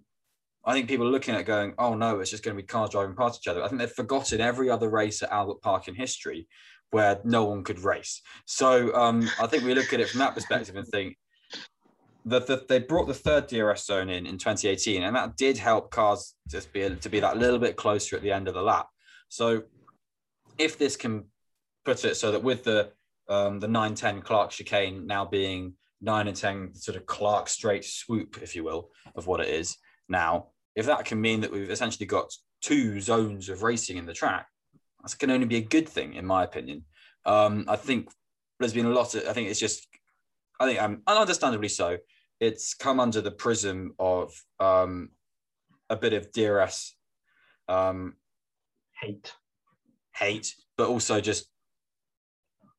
[0.64, 2.90] I think people are looking at going, oh no, it's just going to be cars
[2.90, 3.62] driving past each other.
[3.62, 6.48] I think they've forgotten every other race at Albert Park in history
[6.90, 8.22] where no one could race.
[8.46, 11.16] So um, I think we look at it from that perspective and think
[12.26, 15.90] that the, they brought the third DRS zone in in 2018, and that did help
[15.90, 18.88] cars just be to be that little bit closer at the end of the lap.
[19.28, 19.64] So
[20.58, 21.24] if this can
[21.84, 22.92] put it so that with the
[23.28, 28.38] um, the 910 Clark chicane now being nine and 10 sort of Clark straight swoop,
[28.42, 30.48] if you will, of what it is now.
[30.76, 34.46] If that can mean that we've essentially got two zones of racing in the track,
[35.02, 36.84] that can only be a good thing, in my opinion.
[37.24, 38.10] Um, I think
[38.58, 39.86] there's been a lot of, I think it's just,
[40.60, 41.98] I think um, understandably so.
[42.40, 45.10] It's come under the prism of um,
[45.88, 46.96] a bit of DRS
[47.68, 48.14] um,
[49.00, 49.34] hate,
[50.14, 51.48] hate, but also just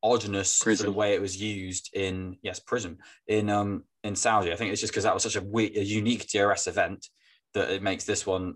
[0.02, 0.84] oddness Prism.
[0.84, 4.52] for the way it was used in yes Prism in um in Saudi.
[4.52, 7.06] I think it's just because that was such a, a unique DRS event
[7.54, 8.54] that it makes this one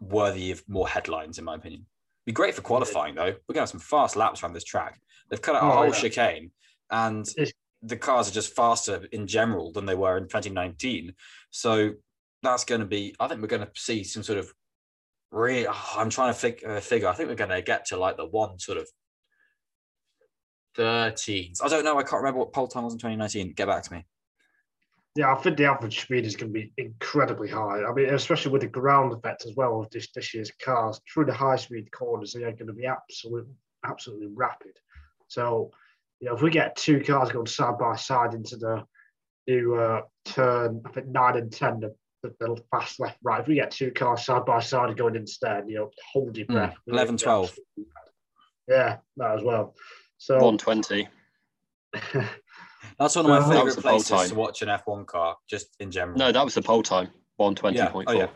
[0.00, 1.86] worthy of more headlines, in my opinion.
[2.26, 3.34] Be great for qualifying though.
[3.48, 5.00] We're gonna have some fast laps around this track.
[5.28, 5.92] They've cut out a oh, whole yeah.
[5.92, 6.50] chicane,
[6.90, 7.26] and
[7.82, 11.14] the cars are just faster in general than they were in 2019.
[11.50, 11.92] So
[12.42, 13.14] that's going to be.
[13.18, 14.52] I think we're going to see some sort of.
[15.32, 17.06] Really, oh, I'm trying to fig- uh, figure.
[17.06, 18.88] I think we're going to get to like the one sort of
[20.76, 21.62] 13s.
[21.62, 21.98] I don't know.
[21.98, 23.52] I can't remember what pole time was in 2019.
[23.52, 24.04] Get back to me.
[25.16, 27.82] Yeah, I think the average speed is going to be incredibly high.
[27.82, 31.00] I mean, especially with the ground effect as well of this, this year's cars.
[31.12, 33.54] Through the high speed corners, they are going to be absolutely,
[33.84, 34.72] absolutely rapid.
[35.26, 35.72] So,
[36.20, 38.84] you know, if we get two cars going side by side into the
[39.46, 43.48] new uh, turn, I think nine and 10, the, the, the fast left, right, if
[43.48, 46.76] we get two cars side by side going instead, you know, hold your Hmm, breath.
[46.86, 47.58] 11, 12.
[48.68, 49.74] Yeah, that as well.
[50.18, 51.08] So, 120.
[52.98, 55.74] That's one of my Uh, favorite the pole places to watch an F1 car, just
[55.80, 56.18] in general.
[56.18, 57.08] No, that was the pole time.
[57.40, 57.74] 120.4.
[57.74, 57.92] Yeah.
[58.06, 58.28] Oh, yeah.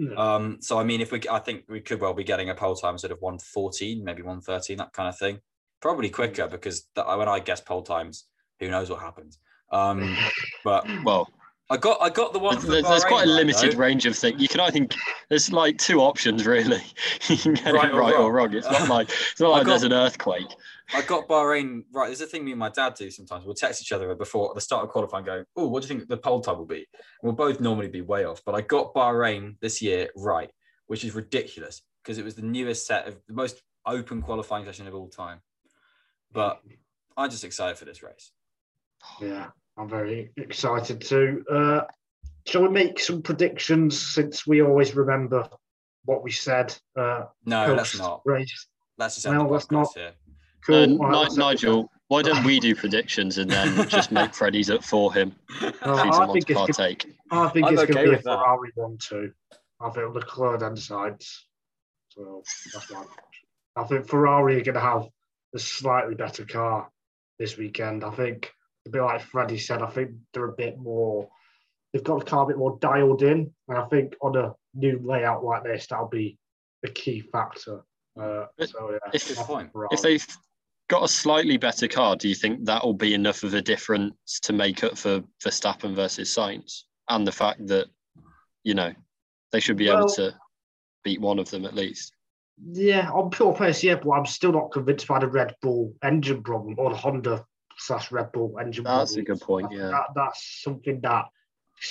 [0.00, 0.34] Yeah.
[0.34, 2.74] Um, so I mean, if we, I think we could well be getting a pole
[2.74, 5.38] time sort of 114, maybe 113, that kind of thing.
[5.82, 8.24] Probably quicker because that, when I guess pole times,
[8.60, 9.38] who knows what happens.
[9.72, 10.16] Um,
[10.64, 11.28] but Well,
[11.70, 12.54] I got, I got the one.
[12.56, 13.78] there's, there's, there's quite a limited though.
[13.78, 14.40] range of things.
[14.40, 14.94] You can, I think,
[15.28, 16.82] there's like two options really.
[17.28, 18.50] you can get Right it or right or wrong.
[18.52, 18.54] wrong.
[18.54, 20.46] It's not like it's not like there's got- an earthquake.
[20.94, 22.08] I got Bahrain right.
[22.08, 23.46] There's a thing me and my dad do sometimes.
[23.46, 25.94] We'll text each other before at the start of qualifying, going, "Oh, what do you
[25.96, 28.60] think the pole time will be?" And we'll both normally be way off, but I
[28.60, 30.50] got Bahrain this year right,
[30.88, 34.86] which is ridiculous because it was the newest set of the most open qualifying session
[34.86, 35.40] of all time.
[36.32, 36.60] But
[37.16, 38.32] I'm just excited for this race.
[39.20, 41.44] Yeah, I'm very excited too.
[41.50, 41.82] Uh,
[42.46, 45.48] shall we make some predictions since we always remember
[46.04, 46.74] what we said?
[46.96, 48.22] Uh, No, let's not.
[48.24, 48.66] race.
[48.98, 49.88] Let's just No, the let's not.
[49.94, 50.12] here.
[50.66, 50.76] Cool.
[50.76, 54.34] Uh, All right, Ni- let's- Nigel, why don't we do predictions and then just make
[54.34, 56.78] Freddy's up for him No, I doesn't want think to it's?
[56.78, 58.38] I think I'm it's okay going to be a with that.
[58.38, 59.32] Ferrari one too.
[59.80, 61.26] I think Leclerc and Sainz.
[62.10, 63.04] So that's my.
[63.74, 65.06] I think Ferrari are going to have
[65.54, 66.90] a slightly better car
[67.38, 68.04] this weekend.
[68.04, 68.52] I think
[68.86, 69.82] a bit like Freddie said.
[69.82, 71.28] I think they're a bit more.
[71.92, 75.00] They've got the car a bit more dialed in, and I think on a new
[75.04, 76.38] layout like this, that'll be
[76.84, 77.84] a key factor.
[78.18, 79.72] Uh, so yeah, if- I think point.
[79.72, 79.88] Ferrari.
[79.92, 80.26] If they've
[80.88, 84.40] got a slightly better car, do you think that will be enough of a difference
[84.42, 86.82] to make up for Verstappen versus Sainz?
[87.08, 87.88] And the fact that,
[88.64, 88.92] you know,
[89.52, 90.34] they should be able to
[91.04, 92.12] beat one of them at least.
[92.58, 96.42] Yeah, on pure pace, yeah, but I'm still not convinced by the Red Bull engine
[96.42, 97.44] problem or the Honda
[97.78, 99.88] slash Red Bull engine That's a good point, yeah.
[99.88, 101.26] That, that's something that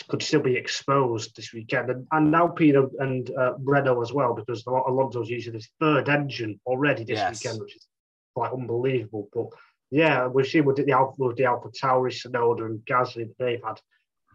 [0.07, 1.89] could still be exposed this weekend.
[1.89, 6.07] And, and now Pino and uh, Renault as well, because Al- Alonso's using his third
[6.07, 7.43] engine already this Yes.
[7.43, 7.88] weekend, which is
[8.34, 9.28] quite unbelievable.
[9.34, 9.47] But
[9.89, 13.82] yeah, we've seen with the Alpha, with the Alpha Tauri, Tsunoda, and Gasly they've had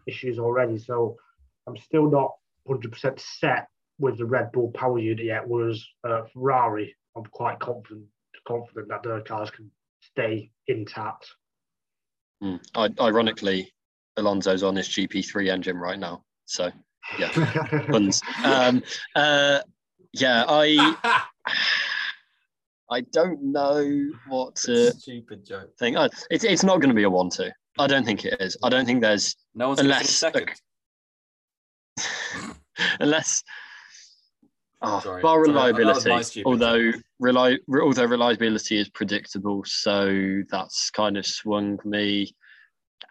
[0.05, 0.77] issues already.
[0.77, 1.17] So
[1.65, 2.33] I'm still not
[2.67, 3.67] 100% set
[3.99, 5.47] with the Red Bull power unit yet.
[5.47, 8.05] Whereas uh, Ferrari, I'm quite confident
[8.47, 9.69] confident that their cars can
[10.01, 11.27] stay intact.
[12.43, 12.59] Mm.
[12.75, 13.73] I, ironically,
[14.17, 16.23] Alonso's on his GP3 engine right now.
[16.45, 16.71] So,
[17.19, 17.29] yeah,
[17.89, 18.21] puns.
[18.45, 18.81] um,
[19.15, 19.59] uh,
[20.13, 20.95] yeah, I
[22.89, 25.71] I don't know what to Stupid joke.
[25.77, 25.97] think.
[25.97, 27.49] Uh, it's, it's not going to be a 1 2.
[27.79, 28.55] I don't think it is.
[28.63, 30.55] I don't think there's No one's going to finish Unless-
[31.97, 32.55] second.
[32.99, 33.43] unless
[34.81, 35.21] oh, Sorry.
[35.21, 36.09] bar Sorry, that- that was reliability.
[36.09, 42.35] my stupid although reli- although reliability is predictable, so that's kind of swung me.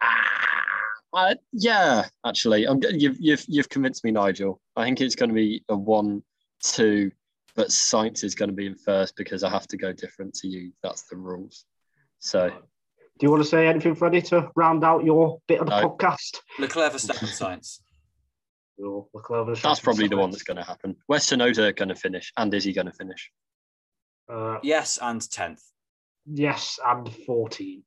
[0.03, 0.83] Ah,
[1.15, 4.61] I, yeah, actually, I'm, you've you've you've convinced me, Nigel.
[4.77, 7.11] I think it's going to be a one-two,
[7.55, 10.49] but Sainz is going to be in first because I have to go different to
[10.49, 10.73] you.
[10.83, 11.65] That's the rules.
[12.19, 15.81] So Do you want to say anything, Freddie, to round out your bit of the
[15.81, 15.89] No.
[15.89, 16.39] podcast?
[16.59, 17.81] Leclerc Verstappen Sainz.
[18.79, 20.97] Your Leclerc that's probably the one that's going to happen.
[21.07, 23.31] Where's Tsunoda going to finish, and is he going to finish?
[24.31, 25.63] Uh, Yes, and 10th.
[26.27, 27.83] yes, and 14.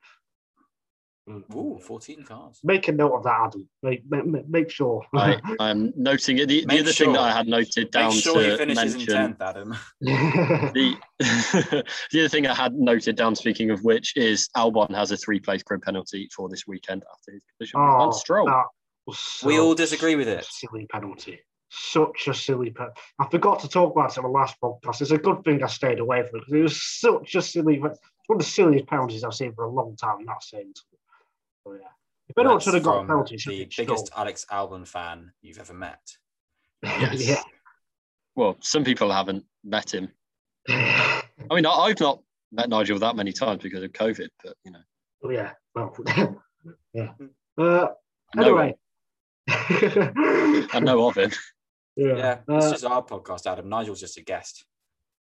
[1.56, 2.60] Ooh, 14 cars.
[2.64, 3.70] Make a note of that, Adam.
[3.84, 5.04] Make, make, make sure.
[5.14, 6.48] I, I'm noting it.
[6.48, 8.96] The, the Make other thing that I had noted down Make sure he to finishes
[8.96, 9.76] mention in 10th, Adam.
[10.02, 10.96] the
[12.12, 13.36] the other thing I had noted down.
[13.36, 17.44] Speaking of which, is Albon has a three-place grid penalty for this weekend after his
[17.58, 18.48] collision with oh, Lance Stroll.
[18.48, 18.66] that
[19.10, 20.46] was We all disagree with it.
[20.46, 21.40] Silly penalty.
[21.70, 23.00] Such a silly penalty.
[23.20, 25.02] I forgot to talk about it on the last podcast.
[25.02, 27.76] It's a good thing I stayed away from it because it was such a silly.
[27.76, 30.26] It's one of the silliest penalties I've seen for a long time.
[30.26, 30.74] Not saying.
[31.64, 31.80] So yeah.
[32.28, 35.32] If anyone That's should have got a penalty, it the be biggest Alex Albon fan
[35.42, 36.02] you've ever met.
[36.82, 37.28] Yes.
[37.28, 37.44] yeah.
[38.38, 40.10] Well, some people haven't met him.
[40.70, 42.22] I mean, I, I've not
[42.54, 44.80] met Nigel that many times because of COVID, but you know,
[45.24, 45.52] Oh, yeah.
[45.76, 45.96] Well,
[46.94, 47.12] yeah.
[47.58, 47.88] Uh,
[48.36, 48.76] I know, anyway.
[50.74, 51.32] I know of him.
[51.96, 52.16] yeah.
[52.18, 53.70] Yeah, it's Uh, just our podcast, Adam.
[53.70, 54.66] Nigel's just a guest.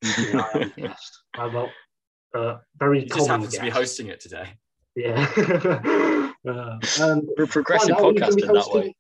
[0.04, 1.24] yeah, I'm guest.
[1.36, 1.68] I'm a
[2.34, 4.50] uh, very He just common happens to be hosting it today.
[4.96, 5.28] Yeah.
[6.48, 8.96] uh, and We're a progressive find out, are you gonna podcast in that way.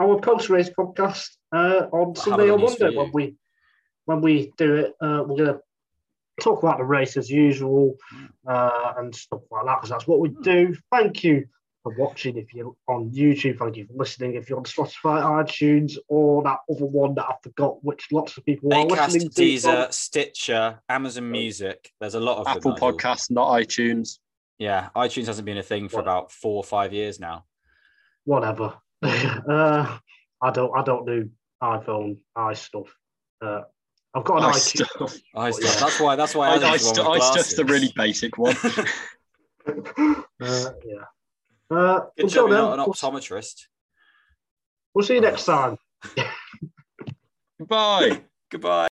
[0.00, 3.36] our post-race podcast uh, on Sunday or on news for Monday when we
[4.04, 4.94] when we do it.
[5.00, 5.60] Uh, we're going to
[6.40, 7.96] talk about the race as usual
[8.46, 10.74] uh, and stuff like that because that's what we do.
[10.90, 11.46] Thank you
[11.82, 12.36] for watching.
[12.36, 14.34] If you're on YouTube, thank you for listening.
[14.34, 18.44] If you're on Spotify, iTunes, or that other one that I forgot, which lots of
[18.44, 19.42] people are listening to.
[19.42, 21.90] Deezer, Stitcher, Amazon Music.
[22.00, 24.18] There's a lot of Apple Podcasts, not iTunes.
[24.58, 26.02] Yeah, iTunes hasn't been a thing for What?
[26.02, 27.44] about four or five years now.
[28.24, 28.74] whatever.
[29.02, 29.98] uh,
[30.42, 31.30] I don't I don't do
[31.62, 32.94] iPhone i stuff.
[33.42, 33.62] Uh,
[34.14, 34.86] I've got an I iTunes.
[34.86, 35.16] stuff.
[35.34, 35.52] I yeah.
[35.52, 35.80] stuff.
[35.80, 36.16] That's why.
[36.16, 38.56] That's why I, I, I, think the I stuff's the really basic one.
[39.66, 41.04] uh, yeah.
[41.70, 43.66] Uh, Good until job you're then, not an optometrist.
[44.94, 45.78] we'll see you next time.
[47.58, 48.22] Goodbye.
[48.50, 48.88] Goodbye.